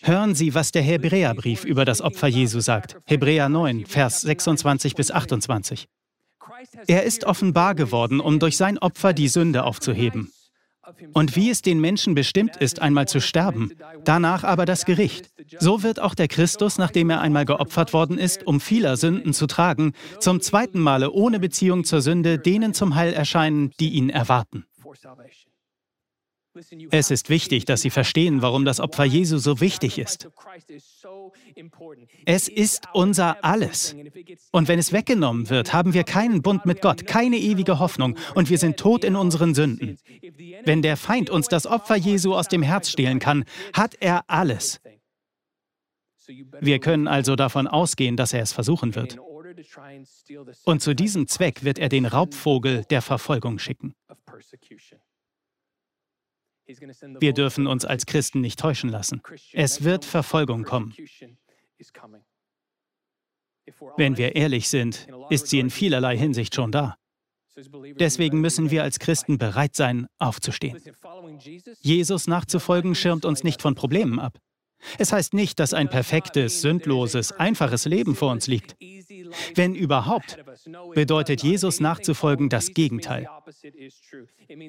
Hören 0.03 0.35
Sie, 0.35 0.55
was 0.55 0.73
der 0.73 0.83
Hebräerbrief 0.83 1.65
über 1.65 1.85
das 1.85 2.00
Opfer 2.00 2.29
Jesu 2.29 2.61
sagt. 2.61 2.97
Hebräer 3.05 3.49
9, 3.49 3.87
Vers 3.87 4.23
26 4.23 4.95
bis 4.95 5.11
28. 5.11 5.88
Er 6.87 7.05
ist 7.05 7.25
offenbar 7.25 7.75
geworden, 7.75 8.21
um 8.21 8.38
durch 8.38 8.57
sein 8.57 8.79
Opfer 8.79 9.12
die 9.12 9.29
Sünde 9.29 9.65
aufzuheben. 9.65 10.33
Und 11.12 11.37
wie 11.37 11.50
es 11.50 11.62
den 11.62 11.80
Menschen 11.80 12.14
bestimmt 12.14 12.57
ist, 12.57 12.80
einmal 12.80 13.09
zu 13.09 13.21
sterben, 13.21 13.73
danach 14.04 14.45
aber 14.45 14.64
das 14.64 14.85
Gericht. 14.85 15.30
So 15.59 15.83
wird 15.83 16.00
auch 16.00 16.14
der 16.14 16.28
Christus, 16.28 16.78
nachdem 16.78 17.11
er 17.11 17.21
einmal 17.21 17.45
geopfert 17.45 17.92
worden 17.92 18.18
ist, 18.18 18.47
um 18.47 18.61
vieler 18.61 18.97
Sünden 18.97 19.33
zu 19.33 19.47
tragen, 19.47 19.92
zum 20.21 20.40
zweiten 20.40 20.80
Male 20.80 21.11
ohne 21.11 21.40
Beziehung 21.40 21.85
zur 21.85 22.00
Sünde 22.00 22.38
denen 22.38 22.75
zum 22.75 22.95
Heil 22.95 23.12
erscheinen, 23.12 23.73
die 23.80 23.90
ihn 23.90 24.11
erwarten. 24.11 24.64
Es 26.91 27.11
ist 27.11 27.29
wichtig, 27.29 27.65
dass 27.65 27.83
Sie 27.83 27.91
verstehen, 27.91 28.43
warum 28.43 28.65
das 28.65 28.81
Opfer 28.81 29.05
Jesu 29.05 29.38
so 29.38 29.61
wichtig 29.61 29.99
ist. 29.99 30.29
Es 32.25 32.49
ist 32.49 32.88
unser 32.93 33.45
Alles. 33.45 33.95
Und 34.53 34.69
wenn 34.69 34.79
es 34.79 34.93
weggenommen 34.93 35.50
wird, 35.50 35.73
haben 35.73 35.95
wir 35.95 36.05
keinen 36.05 36.43
Bund 36.43 36.67
mit 36.67 36.81
Gott, 36.81 37.07
keine 37.07 37.37
ewige 37.37 37.79
Hoffnung 37.79 38.17
und 38.35 38.50
wir 38.50 38.59
sind 38.59 38.77
tot 38.77 39.05
in 39.05 39.17
unseren 39.17 39.55
Sünden. 39.55 39.99
Wenn 40.65 40.83
der 40.83 40.97
Feind 40.97 41.31
uns 41.31 41.49
das 41.49 41.67
Opfer 41.67 41.97
Jesu 41.97 42.35
aus 42.35 42.49
dem 42.49 42.62
Herz 42.62 42.91
stehlen 42.91 43.19
kann, 43.19 43.45
hat 43.73 43.97
er 44.00 44.25
alles. 44.29 44.81
Wir 46.61 46.79
können 46.79 47.09
also 47.09 47.37
davon 47.37 47.67
ausgehen, 47.67 48.17
dass 48.17 48.33
er 48.33 48.43
es 48.43 48.53
versuchen 48.53 48.95
wird. 48.95 49.19
Und 50.65 50.83
zu 50.83 50.95
diesem 50.95 51.27
Zweck 51.27 51.65
wird 51.65 51.79
er 51.79 51.88
den 51.88 52.07
Raubvogel 52.07 52.85
der 52.91 53.03
Verfolgung 53.03 53.59
schicken. 53.59 53.95
Wir 57.21 57.33
dürfen 57.33 57.67
uns 57.67 57.85
als 57.85 58.07
Christen 58.07 58.41
nicht 58.41 58.59
täuschen 58.59 58.91
lassen. 58.91 59.23
Es 59.53 59.85
wird 59.85 60.05
Verfolgung 60.05 60.65
kommen. 60.65 60.95
Wenn 63.97 64.17
wir 64.17 64.37
ehrlich 64.37 64.69
sind, 64.69 65.07
ist 65.31 65.49
sie 65.49 65.61
in 65.61 65.71
vielerlei 65.71 66.17
Hinsicht 66.17 66.55
schon 66.55 66.73
da. 66.73 66.97
Deswegen 67.99 68.41
müssen 68.41 68.71
wir 68.71 68.83
als 68.83 68.99
Christen 68.99 69.39
bereit 69.39 69.75
sein, 69.75 70.07
aufzustehen. 70.19 70.81
Jesus 71.81 72.27
nachzufolgen 72.27 72.95
schirmt 72.95 73.25
uns 73.25 73.43
nicht 73.43 73.63
von 73.63 73.75
Problemen 73.75 74.21
ab. 74.21 74.39
Es 74.99 75.13
heißt 75.13 75.35
nicht, 75.35 75.59
dass 75.59 75.75
ein 75.75 75.89
perfektes, 75.89 76.61
sündloses, 76.61 77.33
einfaches 77.33 77.85
Leben 77.85 78.15
vor 78.15 78.31
uns 78.31 78.47
liegt. 78.47 78.77
Wenn 79.55 79.75
überhaupt, 79.75 80.39
bedeutet 80.95 81.43
Jesus 81.43 81.81
nachzufolgen 81.81 82.49
das 82.49 82.75
Gegenteil. 82.75 83.29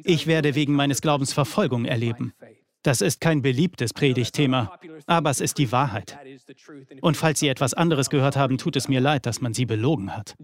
Ich 0.04 0.28
werde 0.28 0.56
wegen 0.56 0.74
meines 0.74 1.02
Glaubens 1.02 1.34
Verfolgung 1.34 1.86
erleben. 1.86 2.34
Das 2.82 3.02
ist 3.02 3.20
kein 3.20 3.42
beliebtes 3.42 3.94
Predigtthema, 3.94 4.80
aber 5.06 5.30
es 5.30 5.42
ist 5.42 5.58
die 5.58 5.72
Wahrheit. 5.72 6.18
Und 7.02 7.18
falls 7.18 7.40
Sie 7.40 7.50
etwas 7.50 7.74
anderes 7.74 8.10
gehört 8.10 8.38
haben, 8.38 8.58
tut 8.58 8.78
es 8.78 8.88
mir 8.88 9.02
leid, 9.02 9.26
dass 9.26 9.42
man 9.42 9.54
Sie 9.54 9.66
belogen 9.66 10.16
hat. 10.16 10.36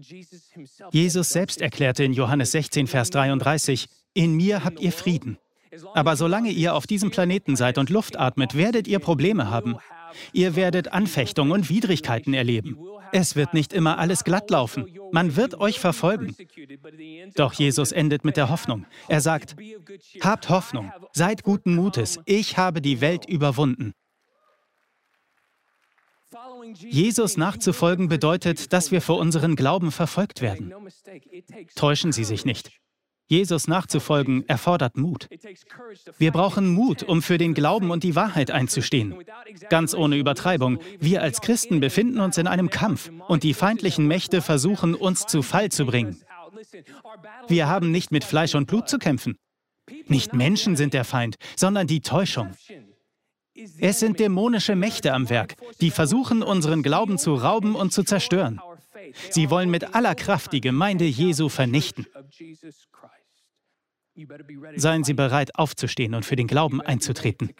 Jesus 0.92 1.30
selbst 1.30 1.62
erklärte 1.62 2.04
in 2.04 2.12
Johannes 2.12 2.52
16, 2.52 2.88
Vers 2.88 3.08
33, 3.10 3.88
In 4.12 4.34
mir 4.34 4.64
habt 4.64 4.80
ihr 4.80 4.92
Frieden. 4.92 5.38
Aber 5.94 6.16
solange 6.16 6.50
ihr 6.50 6.74
auf 6.74 6.86
diesem 6.86 7.10
Planeten 7.10 7.56
seid 7.56 7.78
und 7.78 7.90
Luft 7.90 8.18
atmet, 8.18 8.56
werdet 8.56 8.86
ihr 8.88 8.98
Probleme 8.98 9.50
haben. 9.50 9.76
Ihr 10.32 10.56
werdet 10.56 10.92
Anfechtungen 10.92 11.52
und 11.52 11.68
Widrigkeiten 11.68 12.34
erleben. 12.34 12.78
Es 13.12 13.36
wird 13.36 13.54
nicht 13.54 13.72
immer 13.72 13.98
alles 13.98 14.24
glatt 14.24 14.50
laufen. 14.50 14.86
Man 15.12 15.36
wird 15.36 15.60
euch 15.60 15.78
verfolgen. 15.78 16.34
Doch 17.34 17.52
Jesus 17.52 17.92
endet 17.92 18.24
mit 18.24 18.36
der 18.36 18.48
Hoffnung. 18.48 18.86
Er 19.08 19.20
sagt, 19.20 19.56
habt 20.20 20.48
Hoffnung, 20.48 20.92
seid 21.12 21.42
guten 21.42 21.74
Mutes, 21.74 22.18
ich 22.24 22.58
habe 22.58 22.80
die 22.80 23.00
Welt 23.00 23.26
überwunden. 23.28 23.92
Jesus 26.74 27.36
nachzufolgen 27.36 28.08
bedeutet, 28.08 28.72
dass 28.72 28.90
wir 28.90 29.00
für 29.00 29.14
unseren 29.14 29.56
Glauben 29.56 29.92
verfolgt 29.92 30.42
werden. 30.42 30.74
Täuschen 31.74 32.12
Sie 32.12 32.24
sich 32.24 32.44
nicht. 32.44 32.70
Jesus 33.28 33.66
nachzufolgen 33.66 34.48
erfordert 34.48 34.96
Mut. 34.96 35.28
Wir 36.18 36.30
brauchen 36.30 36.72
Mut, 36.72 37.02
um 37.02 37.22
für 37.22 37.38
den 37.38 37.54
Glauben 37.54 37.90
und 37.90 38.04
die 38.04 38.14
Wahrheit 38.14 38.50
einzustehen. 38.50 39.14
Ganz 39.68 39.94
ohne 39.94 40.16
Übertreibung, 40.16 40.78
wir 41.00 41.22
als 41.22 41.40
Christen 41.40 41.80
befinden 41.80 42.20
uns 42.20 42.38
in 42.38 42.46
einem 42.46 42.70
Kampf 42.70 43.10
und 43.26 43.42
die 43.42 43.54
feindlichen 43.54 44.06
Mächte 44.06 44.42
versuchen, 44.42 44.94
uns 44.94 45.26
zu 45.26 45.42
Fall 45.42 45.70
zu 45.70 45.86
bringen. 45.86 46.22
Wir 47.48 47.68
haben 47.68 47.90
nicht 47.90 48.12
mit 48.12 48.24
Fleisch 48.24 48.54
und 48.54 48.66
Blut 48.66 48.88
zu 48.88 48.98
kämpfen. 48.98 49.36
Nicht 50.06 50.32
Menschen 50.32 50.76
sind 50.76 50.94
der 50.94 51.04
Feind, 51.04 51.36
sondern 51.56 51.86
die 51.86 52.00
Täuschung. 52.00 52.52
Es 53.78 54.00
sind 54.00 54.20
dämonische 54.20 54.76
Mächte 54.76 55.12
am 55.12 55.30
Werk, 55.30 55.56
die 55.80 55.90
versuchen, 55.90 56.42
unseren 56.42 56.82
Glauben 56.82 57.18
zu 57.18 57.34
rauben 57.34 57.74
und 57.74 57.92
zu 57.92 58.02
zerstören. 58.02 58.60
Sie 59.30 59.50
wollen 59.50 59.70
mit 59.70 59.94
aller 59.94 60.14
Kraft 60.14 60.52
die 60.52 60.60
Gemeinde 60.60 61.04
Jesu 61.04 61.48
vernichten. 61.48 62.06
Seien 64.76 65.04
Sie 65.04 65.14
bereit, 65.14 65.56
aufzustehen 65.56 66.14
und 66.14 66.24
für 66.24 66.36
den 66.36 66.46
Glauben 66.46 66.80
einzutreten. 66.80 67.50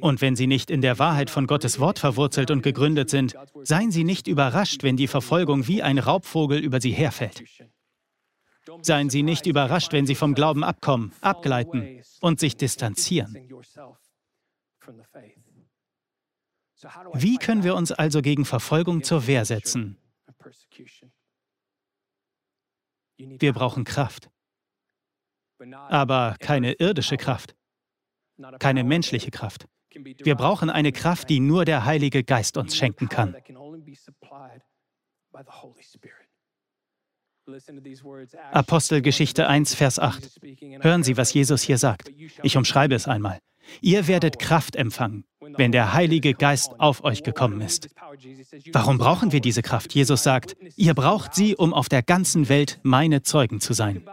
Und 0.00 0.20
wenn 0.20 0.36
Sie 0.36 0.46
nicht 0.46 0.70
in 0.70 0.80
der 0.80 0.98
Wahrheit 0.98 1.30
von 1.30 1.46
Gottes 1.46 1.80
Wort 1.80 1.98
verwurzelt 1.98 2.50
und 2.50 2.62
gegründet 2.62 3.10
sind, 3.10 3.34
seien 3.62 3.90
Sie 3.90 4.04
nicht 4.04 4.28
überrascht, 4.28 4.82
wenn 4.82 4.96
die 4.96 5.08
Verfolgung 5.08 5.66
wie 5.66 5.82
ein 5.82 5.98
Raubvogel 5.98 6.58
über 6.58 6.80
Sie 6.80 6.92
herfällt. 6.92 7.42
Seien 8.82 9.10
Sie 9.10 9.22
nicht 9.22 9.46
überrascht, 9.46 9.92
wenn 9.92 10.06
Sie 10.06 10.14
vom 10.14 10.34
Glauben 10.34 10.62
abkommen, 10.62 11.12
abgleiten 11.20 12.02
und 12.20 12.38
sich 12.38 12.56
distanzieren. 12.56 13.36
Wie 17.14 17.38
können 17.38 17.64
wir 17.64 17.74
uns 17.74 17.90
also 17.90 18.22
gegen 18.22 18.44
Verfolgung 18.44 19.02
zur 19.02 19.26
Wehr 19.26 19.44
setzen? 19.44 19.98
Wir 23.16 23.52
brauchen 23.52 23.84
Kraft 23.84 24.30
aber 25.88 26.36
keine 26.38 26.72
irdische 26.72 27.16
Kraft, 27.16 27.54
keine 28.58 28.84
menschliche 28.84 29.30
Kraft. 29.30 29.66
Wir 29.92 30.34
brauchen 30.34 30.70
eine 30.70 30.92
Kraft, 30.92 31.30
die 31.30 31.40
nur 31.40 31.64
der 31.64 31.84
Heilige 31.84 32.22
Geist 32.22 32.56
uns 32.56 32.76
schenken 32.76 33.08
kann. 33.08 33.34
Apostelgeschichte 38.52 39.46
1, 39.46 39.74
Vers 39.74 39.98
8. 39.98 40.40
Hören 40.80 41.02
Sie, 41.02 41.16
was 41.16 41.32
Jesus 41.32 41.62
hier 41.62 41.78
sagt. 41.78 42.10
Ich 42.42 42.56
umschreibe 42.56 42.94
es 42.94 43.06
einmal. 43.06 43.38
Ihr 43.80 44.06
werdet 44.06 44.38
Kraft 44.38 44.76
empfangen, 44.76 45.24
wenn 45.40 45.72
der 45.72 45.92
Heilige 45.92 46.34
Geist 46.34 46.78
auf 46.78 47.04
euch 47.04 47.22
gekommen 47.22 47.60
ist. 47.60 47.88
Warum 48.72 48.98
brauchen 48.98 49.32
wir 49.32 49.40
diese 49.40 49.62
Kraft? 49.62 49.94
Jesus 49.94 50.22
sagt, 50.22 50.56
ihr 50.76 50.94
braucht 50.94 51.34
sie, 51.34 51.56
um 51.56 51.72
auf 51.74 51.88
der 51.88 52.02
ganzen 52.02 52.48
Welt 52.48 52.80
meine 52.82 53.22
Zeugen 53.22 53.60
zu 53.60 53.72
sein. 53.72 54.06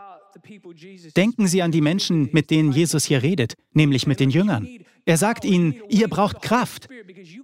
Denken 1.16 1.48
Sie 1.48 1.62
an 1.62 1.72
die 1.72 1.82
Menschen, 1.82 2.30
mit 2.32 2.50
denen 2.50 2.72
Jesus 2.72 3.06
hier 3.06 3.24
redet, 3.24 3.56
nämlich 3.74 4.08
mit 4.08 4.20
den 4.20 4.30
Jüngern. 4.30 4.68
Er 5.06 5.18
sagt 5.18 5.44
ihnen, 5.44 5.75
ihr 5.90 6.08
braucht 6.08 6.42
Kraft. 6.42 6.88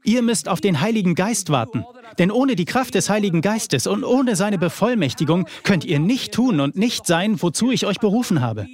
Ihr 0.05 0.21
müsst 0.21 0.47
auf 0.47 0.61
den 0.61 0.79
Heiligen 0.79 1.13
Geist 1.13 1.49
warten. 1.49 1.83
Denn 2.17 2.31
ohne 2.31 2.55
die 2.55 2.65
Kraft 2.65 2.95
des 2.95 3.09
Heiligen 3.09 3.41
Geistes 3.41 3.85
und 3.85 4.03
ohne 4.05 4.37
seine 4.37 4.57
Bevollmächtigung 4.57 5.45
könnt 5.63 5.83
ihr 5.83 5.99
nicht 5.99 6.33
tun 6.33 6.61
und 6.61 6.77
nicht 6.77 7.05
sein, 7.05 7.41
wozu 7.41 7.71
ich 7.71 7.85
euch 7.85 7.99
berufen 7.99 8.41
habe. 8.41 8.67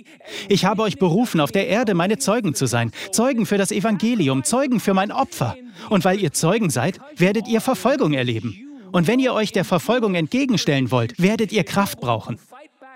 Ich 0.50 0.65
habe 0.65 0.84
euch 0.84 0.98
berufen, 0.98 1.39
auf 1.39 1.51
der 1.51 1.67
Erde 1.67 1.95
meine 1.95 2.19
Zeugen 2.19 2.53
zu 2.53 2.67
sein. 2.67 2.91
Zeugen 3.12 3.48
für 3.48 3.57
das 3.57 3.72
Evangelium, 3.72 4.43
Zeugen 4.43 4.79
für 4.79 4.93
mein 4.93 5.12
Opfer. 5.12 5.57
Und 5.89 6.05
weil 6.05 6.22
ihr 6.22 6.31
Zeugen 6.31 6.69
seid, 6.69 7.00
werdet 7.17 7.48
ihr 7.48 7.62
Verfolgung 7.62 8.13
erleben. 8.13 8.55
Und 8.91 9.07
wenn 9.07 9.19
ihr 9.19 9.34
euch 9.34 9.51
der 9.51 9.65
Verfolgung 9.65 10.13
entgegenstellen 10.15 10.91
wollt, 10.91 11.19
werdet 11.19 11.51
ihr 11.51 11.63
Kraft 11.63 12.00
brauchen. 12.00 12.38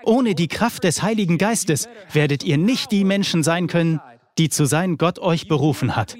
Ohne 0.04 0.34
die 0.34 0.48
Kraft 0.48 0.84
des 0.84 1.02
Heiligen 1.02 1.38
Geistes 1.38 1.88
werdet 2.12 2.42
ihr 2.42 2.58
nicht 2.58 2.90
die 2.92 3.04
Menschen 3.04 3.42
sein 3.42 3.66
können, 3.66 4.00
die 4.38 4.48
zu 4.48 4.64
sein 4.64 4.96
Gott 4.96 5.18
euch 5.18 5.48
berufen 5.48 5.96
hat. 5.96 6.16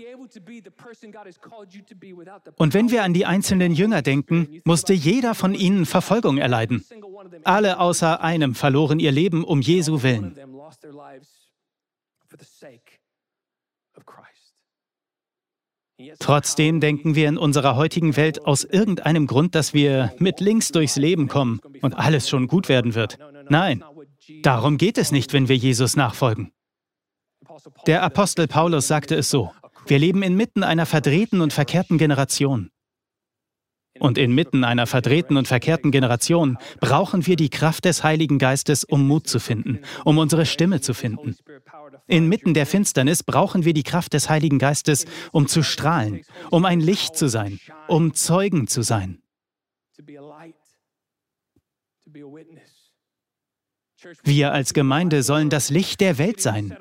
Und 2.57 2.75
wenn 2.75 2.91
wir 2.91 3.03
an 3.03 3.15
die 3.15 3.27
einzelnen 3.27 3.73
Jünger 3.73 4.03
denken, 4.03 4.61
musste 4.65 4.93
jeder 4.93 5.35
von 5.35 5.55
ihnen 5.55 5.87
Verfolgung 5.87 6.39
erleiden. 6.39 6.85
Alle 7.45 7.81
außer 7.81 8.21
einem 8.21 8.55
verloren 8.55 9.01
ihr 9.01 9.13
Leben 9.13 9.45
um 9.45 9.61
Jesu 9.61 10.03
willen. 10.03 10.37
Trotzdem 16.19 16.81
denken 16.81 17.15
wir 17.15 17.29
in 17.29 17.37
unserer 17.37 17.77
heutigen 17.77 18.17
Welt 18.17 18.47
aus 18.47 18.65
irgendeinem 18.65 19.27
Grund, 19.27 19.55
dass 19.55 19.75
wir 19.75 20.15
mit 20.19 20.41
links 20.41 20.73
durchs 20.73 20.97
Leben 20.97 21.29
kommen 21.29 21.61
und 21.83 21.95
alles 21.95 22.29
schon 22.29 22.47
gut 22.47 22.69
werden 22.69 22.95
wird. 22.95 23.19
Nein, 23.51 23.83
darum 24.43 24.79
geht 24.79 24.97
es 24.97 25.11
nicht, 25.11 25.33
wenn 25.33 25.49
wir 25.49 25.57
Jesus 25.57 25.97
nachfolgen. 25.97 26.53
Der 27.87 28.03
Apostel 28.05 28.47
Paulus 28.47 28.87
sagte 28.87 29.17
es 29.17 29.29
so, 29.29 29.51
wir 29.87 29.99
leben 29.99 30.23
inmitten 30.23 30.63
einer 30.63 30.87
verdrehten 30.87 31.41
und 31.41 31.53
verkehrten 31.53 31.99
Generation. 31.99 32.71
Und 33.99 34.19
inmitten 34.19 34.63
einer 34.63 34.87
verdrehten 34.87 35.37
und 35.37 35.49
verkehrten 35.49 35.91
Generation 35.91 36.59
brauchen 36.79 37.27
wir 37.27 37.35
die 37.35 37.51
Kraft 37.51 37.85
des 37.87 38.05
Heiligen 38.05 38.39
Geistes, 38.39 38.85
um 38.85 39.07
Mut 39.09 39.27
zu 39.27 39.41
finden, 39.41 39.81
um 40.05 40.19
unsere 40.19 40.47
Stimme 40.47 40.81
zu 40.81 40.95
finden. 40.95 41.37
Inmitten 42.07 42.55
der 42.55 42.67
Finsternis 42.67 43.25
brauchen 43.25 43.65
wir 43.65 43.75
die 43.75 43.83
Kraft 43.83 44.13
des 44.13 44.31
Heiligen 44.31 44.61
Geistes, 44.61 45.07
um 45.33 45.49
zu 45.49 45.65
strahlen, 45.65 46.23
um 46.51 46.65
ein 46.65 46.81
Licht 46.81 47.17
zu 47.17 47.29
sein, 47.29 47.59
um 47.89 48.15
Zeugen 48.15 48.69
zu 48.69 48.83
sein. 48.83 49.23
Wir 54.23 54.53
als 54.53 54.75
Gemeinde 54.75 55.23
sollen 55.23 55.51
das 55.51 55.71
Licht 55.71 56.01
der 56.01 56.19
Welt 56.19 56.41
sein. 56.41 56.77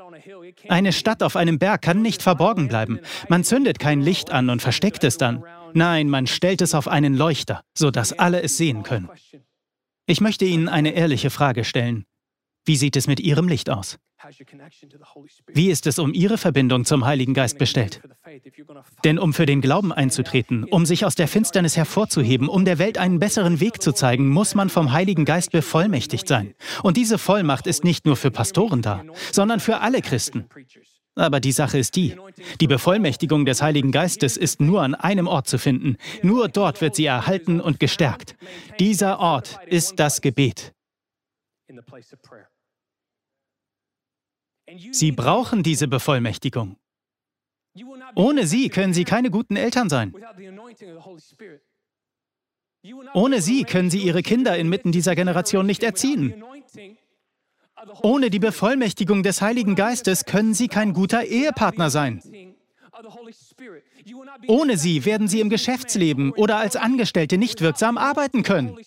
Eine 0.68 0.94
Stadt 0.94 1.24
auf 1.24 1.36
einem 1.36 1.60
Berg 1.60 1.82
kann 1.82 2.02
nicht 2.02 2.22
verborgen 2.22 2.68
bleiben. 2.68 3.00
Man 3.28 3.44
zündet 3.44 3.80
kein 3.80 4.02
Licht 4.02 4.32
an 4.32 4.50
und 4.50 4.62
versteckt 4.62 5.04
es 5.04 5.18
dann. 5.18 5.44
Nein, 5.74 6.10
man 6.10 6.28
stellt 6.28 6.62
es 6.62 6.74
auf 6.74 6.88
einen 6.88 7.16
Leuchter, 7.16 7.64
sodass 7.74 8.14
alle 8.14 8.42
es 8.42 8.58
sehen 8.58 8.84
können. 8.84 9.10
Ich 10.06 10.22
möchte 10.22 10.46
Ihnen 10.46 10.68
eine 10.68 10.92
ehrliche 10.92 11.30
Frage 11.30 11.64
stellen. 11.64 12.06
Wie 12.66 12.76
sieht 12.76 12.96
es 12.96 13.08
mit 13.08 13.20
Ihrem 13.20 13.48
Licht 13.48 13.70
aus? 13.70 13.98
Wie 15.54 15.70
ist 15.70 15.88
es 15.88 16.00
um 16.00 16.14
Ihre 16.14 16.38
Verbindung 16.38 16.86
zum 16.86 17.06
Heiligen 17.06 17.34
Geist 17.34 17.58
bestellt? 17.58 18.02
Denn 19.04 19.18
um 19.18 19.34
für 19.34 19.46
den 19.46 19.62
Glauben 19.62 19.94
einzutreten, 19.94 20.66
um 20.66 20.86
sich 20.86 21.06
aus 21.06 21.16
der 21.16 21.28
Finsternis 21.28 21.78
hervorzuheben, 21.78 22.50
um 22.50 22.66
der 22.66 22.80
Welt 22.80 22.98
einen 22.98 23.20
besseren 23.20 23.60
Weg 23.60 23.82
zu 23.82 23.94
zeigen, 23.94 24.28
muss 24.30 24.56
man 24.56 24.70
vom 24.70 24.92
Heiligen 24.92 25.26
Geist 25.26 25.52
bevollmächtigt 25.52 26.28
sein. 26.28 26.54
Und 26.84 26.98
diese 26.98 27.18
Vollmacht 27.18 27.68
ist 27.68 27.84
nicht 27.84 28.06
nur 28.06 28.18
für 28.18 28.32
Pastoren 28.32 28.82
da, 28.82 29.04
sondern 29.32 29.60
für 29.60 29.80
alle 29.80 30.02
Christen. 30.02 30.46
Aber 31.16 31.40
die 31.40 31.52
Sache 31.52 31.78
ist 31.78 31.96
die, 31.96 32.16
die 32.62 32.68
Bevollmächtigung 32.68 33.46
des 33.46 33.62
Heiligen 33.62 33.92
Geistes 33.92 34.38
ist 34.38 34.62
nur 34.62 34.82
an 34.82 34.96
einem 34.96 35.28
Ort 35.28 35.48
zu 35.48 35.58
finden. 35.58 35.98
Nur 36.22 36.48
dort 36.48 36.82
wird 36.82 36.96
sie 36.96 37.06
erhalten 37.06 37.60
und 37.60 37.80
gestärkt. 37.80 38.36
Dieser 38.80 39.20
Ort 39.20 39.60
ist 39.68 40.00
das 40.00 40.22
Gebet. 40.22 40.74
Sie 44.92 45.12
brauchen 45.12 45.64
diese 45.64 45.88
Bevollmächtigung. 45.88 46.78
Ohne 48.16 48.48
sie 48.48 48.70
können 48.70 48.94
sie 48.94 49.04
keine 49.04 49.30
guten 49.30 49.56
Eltern 49.56 49.90
sein. 49.90 50.14
Ohne 53.14 53.42
sie 53.42 53.64
können 53.64 53.90
sie 53.90 54.00
ihre 54.00 54.22
Kinder 54.22 54.58
inmitten 54.58 54.92
dieser 54.92 55.16
Generation 55.16 55.66
nicht 55.66 55.84
erziehen. 55.84 56.44
Ohne 58.04 58.30
die 58.30 58.40
Bevollmächtigung 58.40 59.24
des 59.24 59.42
Heiligen 59.42 59.76
Geistes 59.76 60.26
können 60.26 60.54
sie 60.54 60.68
kein 60.68 60.94
guter 60.94 61.24
Ehepartner 61.24 61.90
sein. 61.90 62.22
Ohne 64.48 64.78
sie 64.78 65.06
werden 65.06 65.28
sie 65.28 65.40
im 65.40 65.50
Geschäftsleben 65.50 66.32
oder 66.32 66.58
als 66.58 66.76
Angestellte 66.76 67.38
nicht 67.38 67.62
wirksam 67.62 67.98
arbeiten 67.98 68.44
können. 68.44 68.78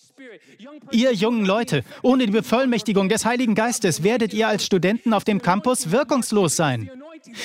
Ihr 0.91 1.13
jungen 1.13 1.45
Leute, 1.45 1.85
ohne 2.03 2.27
die 2.27 2.33
Bevollmächtigung 2.33 3.09
des 3.09 3.25
Heiligen 3.25 3.55
Geistes 3.55 4.03
werdet 4.03 4.33
ihr 4.33 4.49
als 4.49 4.65
Studenten 4.65 5.13
auf 5.13 5.25
dem 5.25 5.41
Campus 5.43 5.91
wirkungslos 5.91 6.57
sein. 6.57 6.91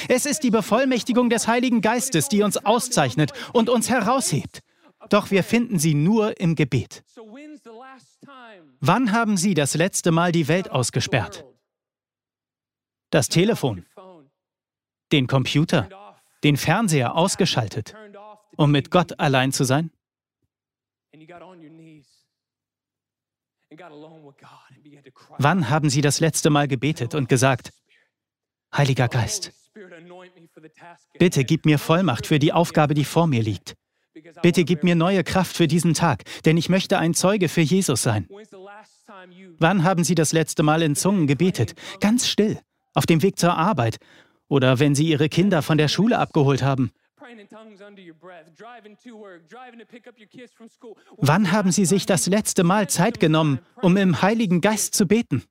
Es 0.07 0.25
ist 0.25 0.41
die 0.41 0.51
Bevollmächtigung 0.51 1.29
des 1.29 1.47
Heiligen 1.47 1.81
Geistes, 1.81 2.29
die 2.29 2.41
uns 2.41 2.57
auszeichnet 2.57 3.33
und 3.53 3.69
uns 3.69 3.89
heraushebt. 3.89 4.61
Doch 5.09 5.31
wir 5.31 5.43
finden 5.43 5.79
sie 5.79 5.93
nur 5.93 6.39
im 6.39 6.55
Gebet. 6.55 7.03
Wann 8.79 9.11
haben 9.11 9.37
Sie 9.37 9.53
das 9.53 9.75
letzte 9.75 10.11
Mal 10.11 10.31
die 10.31 10.47
Welt 10.47 10.71
ausgesperrt? 10.71 11.45
Das 13.09 13.29
Telefon, 13.29 13.85
den 15.11 15.27
Computer, 15.27 16.06
den 16.43 16.57
Fernseher 16.57 17.15
ausgeschaltet, 17.15 17.95
um 18.55 18.71
mit 18.71 18.91
Gott 18.91 19.19
allein 19.19 19.51
zu 19.51 19.63
sein? 19.63 19.91
Wann 25.37 25.69
haben 25.69 25.89
Sie 25.89 26.01
das 26.01 26.19
letzte 26.19 26.49
Mal 26.49 26.67
gebetet 26.67 27.15
und 27.15 27.29
gesagt, 27.29 27.71
Heiliger 28.75 29.07
Geist, 29.07 29.51
bitte 31.17 31.43
gib 31.43 31.65
mir 31.65 31.79
Vollmacht 31.79 32.27
für 32.27 32.39
die 32.39 32.53
Aufgabe, 32.53 32.93
die 32.93 33.05
vor 33.05 33.27
mir 33.27 33.41
liegt. 33.41 33.75
Bitte 34.41 34.65
gib 34.65 34.83
mir 34.83 34.95
neue 34.95 35.23
Kraft 35.23 35.55
für 35.55 35.67
diesen 35.67 35.93
Tag, 35.93 36.23
denn 36.45 36.57
ich 36.57 36.69
möchte 36.69 36.97
ein 36.97 37.13
Zeuge 37.13 37.49
für 37.49 37.61
Jesus 37.61 38.01
sein. 38.01 38.27
Wann 39.59 39.83
haben 39.83 40.03
Sie 40.03 40.15
das 40.15 40.33
letzte 40.33 40.63
Mal 40.63 40.81
in 40.81 40.95
Zungen 40.95 41.27
gebetet? 41.27 41.75
Ganz 41.99 42.27
still, 42.27 42.59
auf 42.93 43.05
dem 43.05 43.21
Weg 43.21 43.39
zur 43.39 43.55
Arbeit 43.55 43.97
oder 44.47 44.79
wenn 44.79 44.95
Sie 44.95 45.07
Ihre 45.07 45.29
Kinder 45.29 45.61
von 45.61 45.77
der 45.77 45.87
Schule 45.87 46.17
abgeholt 46.17 46.63
haben. 46.63 46.91
Wann 51.17 51.51
haben 51.51 51.71
Sie 51.71 51.85
sich 51.85 52.05
das 52.05 52.27
letzte 52.27 52.63
Mal 52.63 52.89
Zeit 52.89 53.19
genommen, 53.19 53.59
um 53.81 53.97
im 53.97 54.21
Heiligen 54.21 54.61
Geist 54.61 54.93
zu 54.95 55.07
beten? 55.07 55.43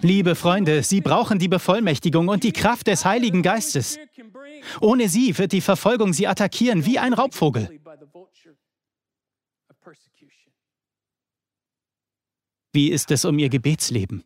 Liebe 0.00 0.34
Freunde, 0.34 0.82
Sie 0.82 1.00
brauchen 1.02 1.38
die 1.38 1.48
Bevollmächtigung 1.48 2.28
und 2.28 2.44
die 2.44 2.52
Kraft 2.52 2.86
des 2.86 3.04
Heiligen 3.04 3.42
Geistes. 3.42 3.98
Ohne 4.80 5.08
sie 5.08 5.36
wird 5.36 5.52
die 5.52 5.60
Verfolgung 5.60 6.12
sie 6.12 6.26
attackieren 6.26 6.86
wie 6.86 6.98
ein 6.98 7.12
Raubvogel. 7.12 7.80
Wie 12.72 12.90
ist 12.90 13.10
es 13.10 13.24
um 13.24 13.38
ihr 13.38 13.48
Gebetsleben, 13.48 14.24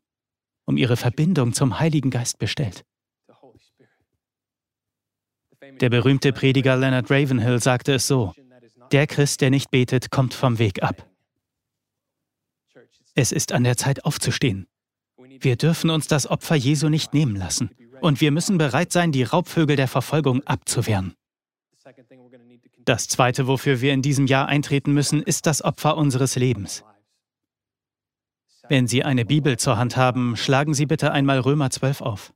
um 0.68 0.76
ihre 0.76 0.98
Verbindung 0.98 1.54
zum 1.54 1.80
Heiligen 1.80 2.10
Geist 2.10 2.38
bestellt? 2.38 2.84
Der 5.80 5.88
berühmte 5.88 6.32
Prediger 6.32 6.76
Leonard 6.76 7.10
Ravenhill 7.10 7.60
sagte 7.60 7.94
es 7.94 8.06
so, 8.06 8.34
der 8.92 9.06
Christ, 9.06 9.40
der 9.40 9.48
nicht 9.48 9.70
betet, 9.70 10.10
kommt 10.10 10.34
vom 10.34 10.58
Weg 10.58 10.82
ab. 10.82 11.08
Es 13.14 13.32
ist 13.32 13.52
an 13.52 13.64
der 13.64 13.78
Zeit 13.78 14.04
aufzustehen. 14.04 14.66
Wir 15.40 15.56
dürfen 15.56 15.88
uns 15.88 16.06
das 16.06 16.26
Opfer 16.26 16.54
Jesu 16.54 16.90
nicht 16.90 17.14
nehmen 17.14 17.36
lassen. 17.36 17.70
Und 18.00 18.20
wir 18.20 18.30
müssen 18.30 18.58
bereit 18.58 18.92
sein, 18.92 19.10
die 19.10 19.22
Raubvögel 19.22 19.76
der 19.76 19.88
Verfolgung 19.88 20.42
abzuwehren. 20.44 21.14
Das 22.84 23.08
Zweite, 23.08 23.46
wofür 23.46 23.80
wir 23.80 23.92
in 23.94 24.02
diesem 24.02 24.26
Jahr 24.26 24.46
eintreten 24.46 24.92
müssen, 24.92 25.22
ist 25.22 25.46
das 25.46 25.62
Opfer 25.62 25.96
unseres 25.96 26.36
Lebens. 26.36 26.84
Wenn 28.68 28.86
Sie 28.86 29.02
eine 29.02 29.24
Bibel 29.24 29.56
zur 29.56 29.78
Hand 29.78 29.96
haben, 29.96 30.36
schlagen 30.36 30.74
Sie 30.74 30.86
bitte 30.86 31.12
einmal 31.12 31.40
Römer 31.40 31.70
12 31.70 32.00
auf. 32.02 32.32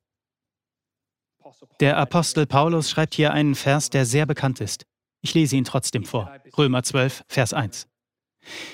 Der 1.81 1.97
Apostel 1.99 2.47
Paulus 2.47 2.91
schreibt 2.91 3.15
hier 3.15 3.33
einen 3.33 3.55
Vers, 3.55 3.91
der 3.91 4.07
sehr 4.07 4.27
bekannt 4.27 4.61
ist. 4.61 4.87
Ich 5.21 5.35
lese 5.35 5.57
ihn 5.57 5.65
trotzdem 5.65 6.05
vor. 6.05 6.33
Römer 6.57 6.83
12, 6.83 7.25
Vers 7.29 7.53
1. 7.53 7.87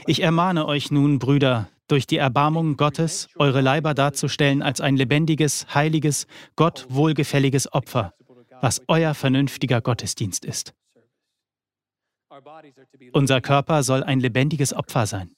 Ich 0.07 0.23
ermahne 0.23 0.66
euch 0.66 0.90
nun, 0.90 1.18
Brüder, 1.18 1.68
durch 1.88 2.07
die 2.07 2.16
Erbarmung 2.16 2.77
Gottes 2.77 3.29
eure 3.37 3.61
Leiber 3.61 3.94
darzustellen 3.94 4.62
als 4.62 4.81
ein 4.81 4.97
lebendiges, 4.97 5.75
heiliges, 5.75 6.27
Gott 6.57 6.87
wohlgefälliges 6.88 7.73
Opfer, 7.73 8.14
was 8.61 8.83
euer 8.88 9.14
vernünftiger 9.14 9.81
Gottesdienst 9.81 10.44
ist. 10.44 10.75
Unser 13.12 13.40
Körper 13.40 13.83
soll 13.83 14.05
ein 14.05 14.21
lebendiges 14.21 14.73
Opfer 14.73 15.07
sein. 15.07 15.35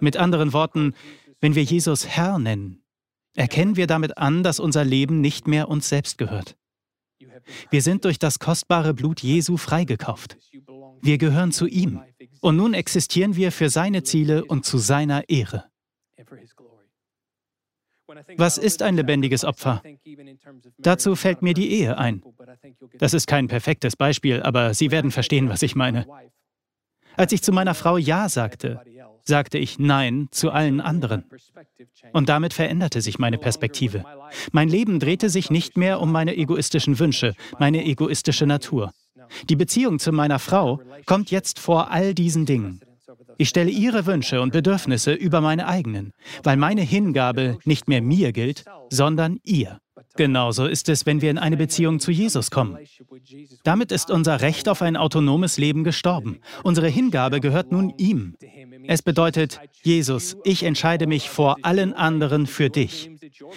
Mit 0.00 0.16
anderen 0.16 0.52
Worten, 0.52 0.94
wenn 1.40 1.54
wir 1.54 1.62
Jesus 1.62 2.06
Herr 2.06 2.38
nennen, 2.38 2.82
erkennen 3.34 3.76
wir 3.76 3.86
damit 3.86 4.18
an, 4.18 4.42
dass 4.42 4.60
unser 4.60 4.84
Leben 4.84 5.20
nicht 5.20 5.46
mehr 5.46 5.68
uns 5.68 5.88
selbst 5.88 6.18
gehört. 6.18 6.56
Wir 7.70 7.82
sind 7.82 8.04
durch 8.04 8.18
das 8.18 8.38
kostbare 8.38 8.94
Blut 8.94 9.22
Jesu 9.22 9.56
freigekauft. 9.56 10.38
Wir 11.00 11.18
gehören 11.18 11.52
zu 11.52 11.66
ihm. 11.66 12.00
Und 12.40 12.56
nun 12.56 12.74
existieren 12.74 13.36
wir 13.36 13.52
für 13.52 13.68
seine 13.68 14.02
Ziele 14.02 14.44
und 14.44 14.64
zu 14.64 14.78
seiner 14.78 15.28
Ehre. 15.28 15.64
Was 18.36 18.58
ist 18.58 18.82
ein 18.82 18.96
lebendiges 18.96 19.44
Opfer? 19.44 19.82
Dazu 20.78 21.16
fällt 21.16 21.42
mir 21.42 21.54
die 21.54 21.70
Ehe 21.70 21.98
ein. 21.98 22.22
Das 22.98 23.14
ist 23.14 23.26
kein 23.26 23.48
perfektes 23.48 23.96
Beispiel, 23.96 24.42
aber 24.42 24.74
Sie 24.74 24.90
werden 24.90 25.10
verstehen, 25.10 25.48
was 25.48 25.62
ich 25.62 25.74
meine. 25.74 26.06
Als 27.16 27.32
ich 27.32 27.42
zu 27.42 27.52
meiner 27.52 27.74
Frau 27.74 27.96
Ja 27.96 28.28
sagte, 28.28 28.80
sagte 29.24 29.58
ich 29.58 29.78
Nein 29.78 30.28
zu 30.30 30.50
allen 30.50 30.80
anderen. 30.80 31.24
Und 32.12 32.28
damit 32.28 32.54
veränderte 32.54 33.00
sich 33.00 33.18
meine 33.18 33.38
Perspektive. 33.38 34.04
Mein 34.52 34.68
Leben 34.68 35.00
drehte 35.00 35.30
sich 35.30 35.50
nicht 35.50 35.76
mehr 35.76 36.00
um 36.00 36.12
meine 36.12 36.36
egoistischen 36.36 36.98
Wünsche, 36.98 37.34
meine 37.58 37.84
egoistische 37.84 38.46
Natur. 38.46 38.92
Die 39.48 39.56
Beziehung 39.56 39.98
zu 39.98 40.12
meiner 40.12 40.38
Frau 40.38 40.80
kommt 41.06 41.30
jetzt 41.30 41.58
vor 41.58 41.90
all 41.90 42.14
diesen 42.14 42.46
Dingen. 42.46 42.80
Ich 43.38 43.48
stelle 43.48 43.70
ihre 43.70 44.06
Wünsche 44.06 44.40
und 44.40 44.52
Bedürfnisse 44.52 45.12
über 45.12 45.40
meine 45.40 45.66
eigenen, 45.66 46.12
weil 46.42 46.56
meine 46.56 46.82
Hingabe 46.82 47.58
nicht 47.64 47.88
mehr 47.88 48.02
mir 48.02 48.32
gilt, 48.32 48.64
sondern 48.90 49.38
ihr. 49.42 49.80
Genauso 50.16 50.66
ist 50.66 50.88
es, 50.88 51.06
wenn 51.06 51.20
wir 51.20 51.30
in 51.30 51.38
eine 51.38 51.56
Beziehung 51.56 52.00
zu 52.00 52.10
Jesus 52.10 52.50
kommen. 52.50 52.78
Damit 53.64 53.92
ist 53.92 54.10
unser 54.10 54.40
Recht 54.40 54.68
auf 54.68 54.82
ein 54.82 54.96
autonomes 54.96 55.58
Leben 55.58 55.84
gestorben. 55.84 56.40
Unsere 56.62 56.88
Hingabe 56.88 57.40
gehört 57.40 57.72
nun 57.72 57.92
ihm. 57.96 58.36
Es 58.86 59.02
bedeutet, 59.02 59.60
Jesus, 59.82 60.36
ich 60.44 60.62
entscheide 60.62 61.06
mich 61.06 61.30
vor 61.30 61.56
allen 61.62 61.94
anderen 61.94 62.46
für 62.46 62.70
dich. 62.70 63.10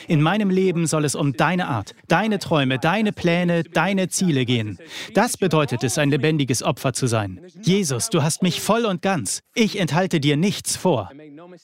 In 0.08 0.22
meinem 0.22 0.50
Leben 0.50 0.88
soll 0.88 1.06
es 1.06 1.16
um 1.16 1.34
deine 1.34 1.68
Art, 1.68 1.94
deine 2.08 2.40
Träume, 2.40 2.80
deine 2.80 3.12
Pläne, 3.12 3.64
deine 3.64 4.08
Ziele 4.08 4.46
gehen. 4.46 4.78
Das 5.14 5.38
bedeutet 5.38 5.84
es, 5.84 5.98
ein 5.98 6.10
lebendiges 6.10 6.64
Opfer 6.64 6.94
zu 6.94 7.08
sein. 7.08 7.42
Jesus, 7.62 8.10
du 8.10 8.24
hast 8.24 8.42
mich 8.42 8.62
voll 8.62 8.86
und 8.86 9.02
ganz. 9.02 9.42
Ich 9.54 9.80
enthalte 9.80 10.20
dir 10.20 10.38
nichts 10.38 10.76
vor. 10.76 11.12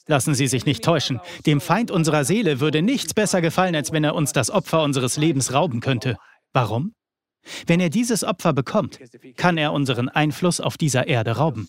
Lassen 0.06 0.34
Sie 0.34 0.46
sich 0.46 0.66
nicht 0.66 0.84
täuschen. 0.84 1.20
Dem 1.46 1.60
Feind 1.60 1.90
unserer 1.90 2.24
Seele 2.24 2.60
würde 2.60 2.82
nichts 2.82 3.14
besser 3.14 3.40
gefallen, 3.40 3.74
als 3.74 3.92
wenn 3.92 4.04
er 4.04 4.14
uns 4.14 4.32
das 4.32 4.50
Opfer 4.50 4.82
unseres 4.82 5.16
Lebens 5.16 5.52
rauben 5.52 5.80
könnte. 5.80 6.16
Warum? 6.52 6.94
Wenn 7.66 7.80
er 7.80 7.90
dieses 7.90 8.24
Opfer 8.24 8.52
bekommt, 8.52 8.98
kann 9.36 9.58
er 9.58 9.72
unseren 9.72 10.08
Einfluss 10.08 10.60
auf 10.60 10.76
dieser 10.76 11.08
Erde 11.08 11.32
rauben. 11.32 11.68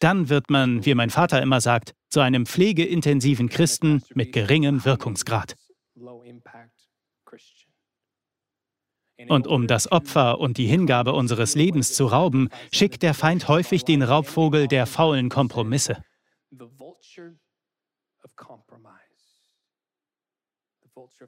Dann 0.00 0.28
wird 0.28 0.50
man, 0.50 0.84
wie 0.84 0.94
mein 0.94 1.10
Vater 1.10 1.40
immer 1.40 1.60
sagt, 1.60 1.94
zu 2.08 2.20
einem 2.20 2.46
pflegeintensiven 2.46 3.48
Christen 3.48 4.02
mit 4.14 4.32
geringem 4.32 4.84
Wirkungsgrad. 4.84 5.56
Und 9.28 9.46
um 9.46 9.66
das 9.66 9.90
Opfer 9.90 10.40
und 10.40 10.58
die 10.58 10.66
Hingabe 10.66 11.12
unseres 11.12 11.54
Lebens 11.54 11.94
zu 11.94 12.06
rauben, 12.06 12.48
schickt 12.72 13.02
der 13.02 13.14
Feind 13.14 13.48
häufig 13.48 13.84
den 13.84 14.02
Raubvogel 14.02 14.68
der 14.68 14.86
faulen 14.86 15.28
Kompromisse. 15.28 16.02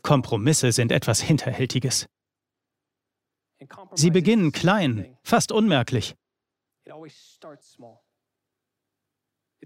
Kompromisse 0.03 0.73
sind 0.73 0.93
etwas 0.93 1.21
Hinterhältiges. 1.21 2.09
Sie 3.95 4.11
beginnen 4.11 4.53
klein, 4.53 5.17
fast 5.23 5.53
unmerklich. 5.53 6.15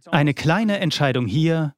Eine 0.07 0.35
kleine 0.35 0.79
Entscheidung 0.79 1.27
hier, 1.27 1.75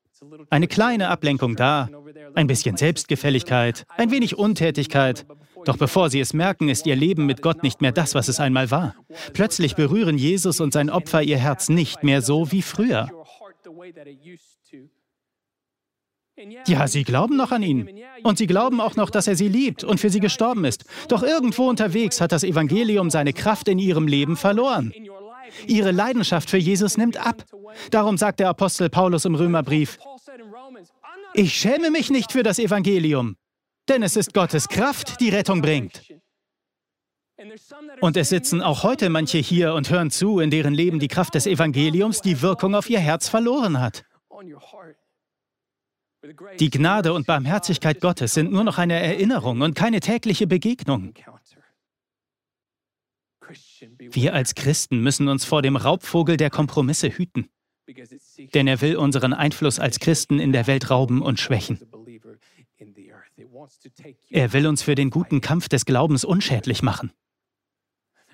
eine 0.51 0.69
kleine 0.69 1.09
Ablenkung 1.09 1.57
da, 1.57 1.89
ein 2.35 2.47
bisschen 2.47 2.77
Selbstgefälligkeit, 2.77 3.85
ein 3.97 4.11
wenig 4.11 4.37
Untätigkeit. 4.39 5.27
Doch 5.65 5.77
bevor 5.77 6.11
sie 6.11 6.21
es 6.21 6.33
merken, 6.33 6.69
ist 6.69 6.87
ihr 6.87 6.97
Leben 6.97 7.27
mit 7.27 7.43
Gott 7.43 7.63
nicht 7.63 7.81
mehr 7.81 7.93
das, 7.93 8.15
was 8.15 8.29
es 8.29 8.41
einmal 8.41 8.71
war. 8.71 8.95
Plötzlich 9.33 9.77
berühren 9.77 10.19
Jesus 10.19 10.61
und 10.61 10.73
sein 10.73 10.91
Opfer 10.91 11.23
ihr 11.23 11.39
Herz 11.39 11.69
nicht 11.69 12.03
mehr 12.03 12.23
so 12.23 12.51
wie 12.51 12.63
früher. 12.63 13.09
Ja, 16.67 16.89
sie 16.89 17.05
glauben 17.05 17.37
noch 17.37 17.53
an 17.53 17.63
ihn. 17.63 17.89
Und 18.23 18.39
sie 18.39 18.47
glauben 18.47 18.81
auch 18.81 18.97
noch, 18.97 19.11
dass 19.11 19.27
er 19.27 19.37
sie 19.37 19.49
liebt 19.49 19.85
und 19.85 20.01
für 20.01 20.11
sie 20.11 20.21
gestorben 20.21 20.65
ist. 20.65 20.85
Doch 21.09 21.23
irgendwo 21.23 21.69
unterwegs 21.69 22.21
hat 22.21 22.33
das 22.33 22.43
Evangelium 22.43 23.11
seine 23.11 23.33
Kraft 23.33 23.69
in 23.69 23.79
ihrem 23.79 24.09
Leben 24.09 24.37
verloren. 24.37 24.93
Ihre 25.67 25.91
Leidenschaft 25.91 26.51
für 26.51 26.59
Jesus 26.59 26.97
nimmt 26.97 27.17
ab. 27.17 27.45
Darum 27.91 28.19
sagt 28.19 28.41
der 28.41 28.49
Apostel 28.49 28.91
Paulus 28.91 29.25
im 29.25 29.35
Römerbrief, 29.35 29.99
ich 31.35 31.55
schäme 31.55 31.91
mich 31.91 32.11
nicht 32.11 32.33
für 32.33 32.43
das 32.43 32.59
Evangelium, 32.59 33.37
denn 33.89 34.03
es 34.03 34.17
ist 34.17 34.35
Gottes 34.35 34.69
Kraft, 34.69 35.21
die 35.21 35.31
Rettung 35.31 35.63
bringt. 35.63 36.03
Und 38.01 38.17
es 38.17 38.29
sitzen 38.29 38.61
auch 38.61 38.83
heute 38.83 39.09
manche 39.09 39.39
hier 39.39 39.75
und 39.75 39.91
hören 39.91 40.11
zu, 40.11 40.39
in 40.39 40.51
deren 40.51 40.75
Leben 40.75 40.99
die 40.99 41.09
Kraft 41.09 41.35
des 41.35 41.47
Evangeliums 41.47 42.21
die 42.21 42.43
Wirkung 42.43 42.75
auf 42.75 42.89
ihr 42.89 43.01
Herz 43.01 43.29
verloren 43.29 43.81
hat. 43.81 44.05
Die 46.61 46.71
Gnade 46.71 47.13
und 47.13 47.27
Barmherzigkeit 47.27 48.01
Gottes 48.01 48.35
sind 48.35 48.53
nur 48.53 48.63
noch 48.63 48.79
eine 48.79 49.01
Erinnerung 49.01 49.61
und 49.61 49.75
keine 49.75 50.01
tägliche 50.01 50.47
Begegnung. 50.47 51.15
Wir 53.99 54.35
als 54.35 54.55
Christen 54.55 55.01
müssen 55.01 55.29
uns 55.29 55.45
vor 55.45 55.63
dem 55.63 55.77
Raubvogel 55.77 56.37
der 56.37 56.51
Kompromisse 56.51 57.09
hüten, 57.09 57.49
denn 58.55 58.67
er 58.67 58.81
will 58.81 58.97
unseren 58.97 59.33
Einfluss 59.33 59.79
als 59.79 59.99
Christen 59.99 60.39
in 60.39 60.53
der 60.53 60.67
Welt 60.67 60.91
rauben 60.91 61.23
und 61.23 61.41
schwächen. 61.41 61.81
Er 64.31 64.53
will 64.53 64.67
uns 64.67 64.83
für 64.83 64.95
den 64.95 65.11
guten 65.11 65.41
Kampf 65.41 65.69
des 65.69 65.85
Glaubens 65.85 66.25
unschädlich 66.25 66.83
machen. 66.83 67.13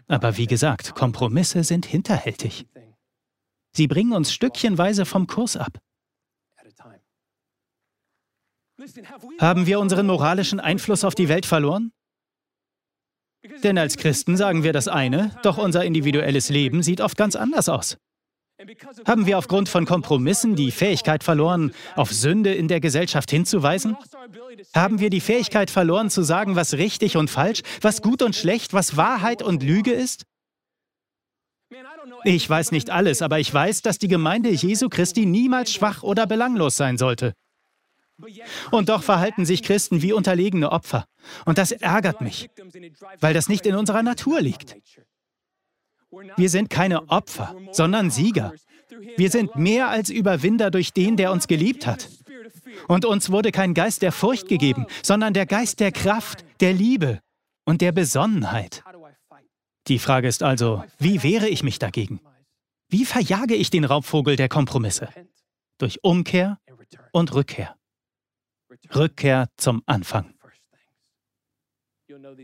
Aber 0.07 0.37
wie 0.37 0.47
gesagt, 0.47 0.94
Kompromisse 0.94 1.64
sind 1.64 1.85
hinterhältig. 1.85 2.66
Sie 3.73 3.87
bringen 3.87 4.12
uns 4.12 4.33
stückchenweise 4.33 5.05
vom 5.05 5.27
Kurs 5.27 5.57
ab. 5.57 5.79
Haben 9.38 9.66
wir 9.66 9.81
unseren 9.81 10.07
moralischen 10.07 10.61
Einfluss 10.61 11.05
auf 11.05 11.14
die 11.14 11.29
Welt 11.29 11.47
verloren? 11.47 11.92
Denn 13.62 13.79
als 13.79 13.96
Christen 13.96 14.37
sagen 14.37 14.62
wir 14.62 14.72
das 14.72 14.88
eine, 14.88 15.33
doch 15.42 15.59
unser 15.59 15.85
individuelles 15.85 16.48
Leben 16.48 16.83
sieht 16.83 17.01
oft 17.01 17.16
ganz 17.16 17.37
anders 17.37 17.68
aus. 17.68 17.96
Haben 19.07 19.27
wir 19.27 19.38
aufgrund 19.38 19.68
von 19.68 19.87
Kompromissen 19.87 20.57
die 20.57 20.72
Fähigkeit 20.72 21.22
verloren, 21.22 21.72
auf 21.94 22.12
Sünde 22.12 22.53
in 22.53 22.66
der 22.66 22.81
Gesellschaft 22.81 23.31
hinzuweisen? 23.31 23.96
Haben 24.74 24.98
wir 24.98 25.11
die 25.11 25.20
Fähigkeit 25.20 25.70
verloren 25.70 26.11
zu 26.11 26.22
sagen, 26.22 26.57
was 26.57 26.74
richtig 26.74 27.16
und 27.16 27.31
falsch, 27.31 27.62
was 27.81 28.03
gut 28.03 28.20
und 28.20 28.35
schlecht, 28.35 28.72
was 28.72 28.96
Wahrheit 28.96 29.42
und 29.42 29.62
Lüge 29.62 29.92
ist? 29.92 30.24
Ich 32.24 32.51
weiß 32.51 32.72
nicht 32.72 32.90
alles, 32.90 33.22
aber 33.22 33.38
ich 33.38 33.53
weiß, 33.53 33.83
dass 33.83 33.98
die 33.98 34.09
Gemeinde 34.09 34.51
Jesu 34.51 34.88
Christi 34.88 35.24
niemals 35.24 35.72
schwach 35.72 36.03
oder 36.03 36.27
belanglos 36.27 36.77
sein 36.77 36.98
sollte. 36.98 37.35
Und 38.71 38.89
doch 38.89 39.03
verhalten 39.03 39.47
sich 39.47 39.63
Christen 39.63 40.03
wie 40.03 40.13
unterlegene 40.13 40.73
Opfer. 40.73 41.07
Und 41.45 41.59
das 41.59 41.73
ärgert 41.73 42.21
mich, 42.21 42.51
weil 43.21 43.35
das 43.35 43.49
nicht 43.49 43.67
in 43.67 43.75
unserer 43.75 44.03
Natur 44.03 44.41
liegt. 44.41 44.77
Wir 46.37 46.49
sind 46.49 46.71
keine 46.71 47.09
Opfer, 47.11 47.55
sondern 47.73 48.11
Sieger. 48.11 48.55
Wir 49.17 49.31
sind 49.31 49.57
mehr 49.57 49.89
als 49.89 50.11
Überwinder 50.11 50.71
durch 50.71 50.93
den, 50.93 51.17
der 51.17 51.33
uns 51.33 51.47
geliebt 51.47 51.87
hat. 51.87 52.09
Und 52.87 53.05
uns 53.05 53.31
wurde 53.31 53.53
kein 53.53 53.75
Geist 53.75 54.03
der 54.03 54.13
Furcht 54.13 54.49
gegeben, 54.49 54.87
sondern 55.03 55.35
der 55.35 55.47
Geist 55.47 55.81
der 55.81 55.93
Kraft, 55.93 56.45
der 56.61 56.73
Liebe 56.73 57.21
und 57.65 57.83
der 57.83 57.93
Besonnenheit. 57.93 58.83
Die 59.89 59.99
Frage 59.99 60.29
ist 60.29 60.43
also, 60.43 60.85
wie 60.99 61.23
wehre 61.23 61.49
ich 61.49 61.63
mich 61.63 61.79
dagegen? 61.79 62.21
Wie 62.89 63.05
verjage 63.05 63.55
ich 63.55 63.71
den 63.71 63.85
Raubvogel 63.85 64.37
der 64.37 64.49
Kompromisse? 64.49 65.09
Durch 65.79 66.03
Umkehr 66.03 66.59
und 67.13 67.35
Rückkehr. 67.35 67.78
Rückkehr 68.95 69.49
zum 69.57 69.83
Anfang. 69.87 70.35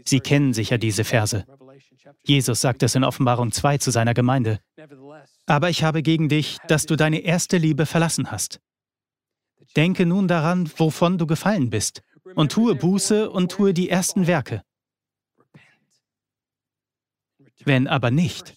Sie 0.05 0.21
kennen 0.21 0.53
sicher 0.53 0.79
diese 0.79 1.05
Verse. 1.05 1.45
Jesus 2.23 2.61
sagt 2.61 2.83
es 2.83 2.95
in 2.95 3.05
Offenbarung 3.05 3.53
2 3.53 3.79
zu 3.79 3.91
seiner 3.91 4.15
Gemeinde. 4.15 4.61
Aber 5.47 5.71
ich 5.71 5.83
habe 5.83 6.03
gegen 6.03 6.29
dich, 6.29 6.59
dass 6.69 6.87
du 6.87 6.97
deine 6.97 7.21
erste 7.21 7.57
Liebe 7.57 7.87
verlassen 7.87 8.31
hast. 8.31 8.61
Denke 9.77 10.07
nun 10.07 10.29
daran, 10.29 10.71
wovon 10.77 11.19
du 11.19 11.27
gefallen 11.27 11.71
bist, 11.71 12.03
und 12.35 12.53
tue 12.53 12.75
Buße 12.75 13.31
und 13.31 13.51
tue 13.51 13.75
die 13.75 13.89
ersten 13.89 14.27
Werke. 14.27 14.63
Wenn 17.65 17.89
aber 17.89 18.11
nicht, 18.11 18.55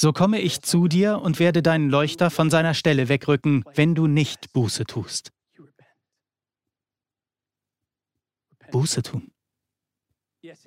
so 0.00 0.12
komme 0.12 0.40
ich 0.40 0.62
zu 0.62 0.88
dir 0.88 1.20
und 1.20 1.38
werde 1.38 1.62
deinen 1.62 1.90
Leuchter 1.90 2.30
von 2.30 2.50
seiner 2.50 2.74
Stelle 2.74 3.08
wegrücken, 3.08 3.64
wenn 3.74 3.94
du 3.94 4.06
nicht 4.06 4.52
Buße 4.52 4.84
tust. 4.84 5.32
Buße 8.76 9.02
tun. 9.02 9.30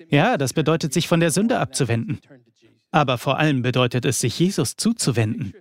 Ja, 0.08 0.36
das 0.36 0.52
bedeutet, 0.52 0.92
sich 0.92 1.06
von 1.06 1.20
der 1.20 1.30
Sünde 1.30 1.60
abzuwenden. 1.60 2.20
Aber 2.90 3.18
vor 3.18 3.38
allem 3.38 3.62
bedeutet 3.62 4.04
es, 4.04 4.18
sich 4.18 4.36
Jesus 4.36 4.74
zuzuwenden. 4.74 5.54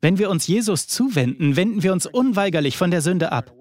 Wenn 0.00 0.18
wir 0.18 0.30
uns 0.30 0.48
Jesus 0.48 0.88
zuwenden, 0.88 1.54
wenden 1.54 1.84
wir 1.84 1.92
uns 1.92 2.06
unweigerlich 2.06 2.76
von 2.76 2.90
der 2.90 3.02
Sünde 3.02 3.30
ab. 3.30 3.54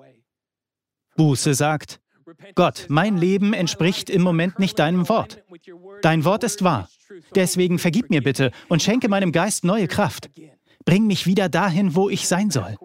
Buße 1.18 1.54
sagt, 1.54 2.02
Gott, 2.56 2.88
mein 2.90 3.16
Leben 3.16 3.54
entspricht 3.54 4.10
im 4.10 4.24
Moment 4.24 4.58
nicht 4.58 4.80
deinem 4.80 5.08
Wort. 5.08 5.44
Dein 6.02 6.26
Wort 6.26 6.44
ist 6.44 6.64
wahr. 6.64 6.90
Deswegen 7.36 7.78
vergib 7.78 8.10
mir 8.10 8.24
bitte 8.24 8.52
und 8.70 8.82
schenke 8.82 9.08
meinem 9.08 9.32
Geist 9.32 9.64
neue 9.64 9.88
Kraft. 9.88 10.32
Bring 10.84 11.06
mich 11.06 11.28
wieder 11.28 11.48
dahin, 11.48 11.94
wo 11.94 12.10
ich 12.10 12.28
sein 12.28 12.50
soll. 12.50 12.76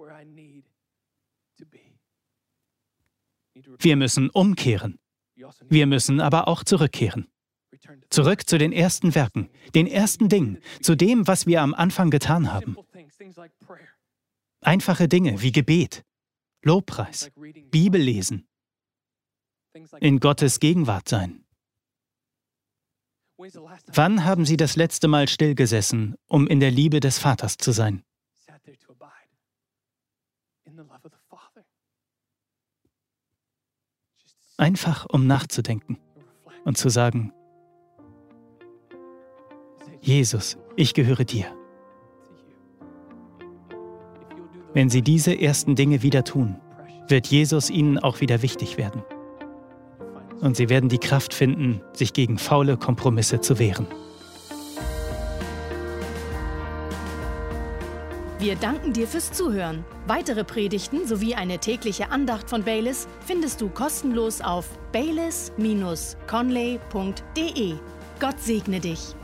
Wir 3.78 3.96
müssen 3.96 4.28
umkehren. 4.30 4.98
Wir 5.68 5.86
müssen 5.86 6.20
aber 6.20 6.48
auch 6.48 6.64
zurückkehren. 6.64 7.28
Zurück 8.10 8.48
zu 8.48 8.58
den 8.58 8.72
ersten 8.72 9.14
Werken, 9.14 9.50
den 9.74 9.86
ersten 9.86 10.28
Dingen, 10.28 10.58
zu 10.80 10.94
dem, 10.94 11.26
was 11.26 11.46
wir 11.46 11.60
am 11.62 11.74
Anfang 11.74 12.10
getan 12.10 12.52
haben. 12.52 12.76
Einfache 14.60 15.08
Dinge 15.08 15.42
wie 15.42 15.52
Gebet, 15.52 16.04
Lobpreis, 16.62 17.30
Bibel 17.70 18.00
lesen, 18.00 18.46
in 20.00 20.20
Gottes 20.20 20.60
Gegenwart 20.60 21.08
sein. 21.08 21.44
Wann 23.36 24.24
haben 24.24 24.46
Sie 24.46 24.56
das 24.56 24.76
letzte 24.76 25.08
Mal 25.08 25.28
stillgesessen, 25.28 26.14
um 26.28 26.46
in 26.46 26.60
der 26.60 26.70
Liebe 26.70 27.00
des 27.00 27.18
Vaters 27.18 27.56
zu 27.56 27.72
sein? 27.72 28.04
Einfach 34.56 35.06
um 35.10 35.26
nachzudenken 35.26 35.98
und 36.64 36.78
zu 36.78 36.88
sagen, 36.88 37.32
Jesus, 40.00 40.58
ich 40.76 40.94
gehöre 40.94 41.24
dir. 41.24 41.46
Wenn 44.72 44.90
Sie 44.90 45.02
diese 45.02 45.40
ersten 45.40 45.76
Dinge 45.76 46.02
wieder 46.02 46.24
tun, 46.24 46.56
wird 47.08 47.26
Jesus 47.26 47.70
Ihnen 47.70 47.98
auch 47.98 48.20
wieder 48.20 48.42
wichtig 48.42 48.76
werden. 48.76 49.02
Und 50.40 50.56
Sie 50.56 50.68
werden 50.68 50.88
die 50.88 50.98
Kraft 50.98 51.32
finden, 51.32 51.80
sich 51.92 52.12
gegen 52.12 52.38
faule 52.38 52.76
Kompromisse 52.76 53.40
zu 53.40 53.58
wehren. 53.58 53.86
Wir 58.44 58.56
danken 58.56 58.92
dir 58.92 59.08
fürs 59.08 59.32
Zuhören. 59.32 59.86
Weitere 60.06 60.44
Predigten 60.44 61.08
sowie 61.08 61.34
eine 61.34 61.58
tägliche 61.58 62.10
Andacht 62.10 62.50
von 62.50 62.62
Baylis 62.62 63.08
findest 63.26 63.62
du 63.62 63.70
kostenlos 63.70 64.42
auf 64.42 64.68
baylis-conley.de. 64.92 67.74
Gott 68.20 68.38
segne 68.38 68.80
dich. 68.80 69.14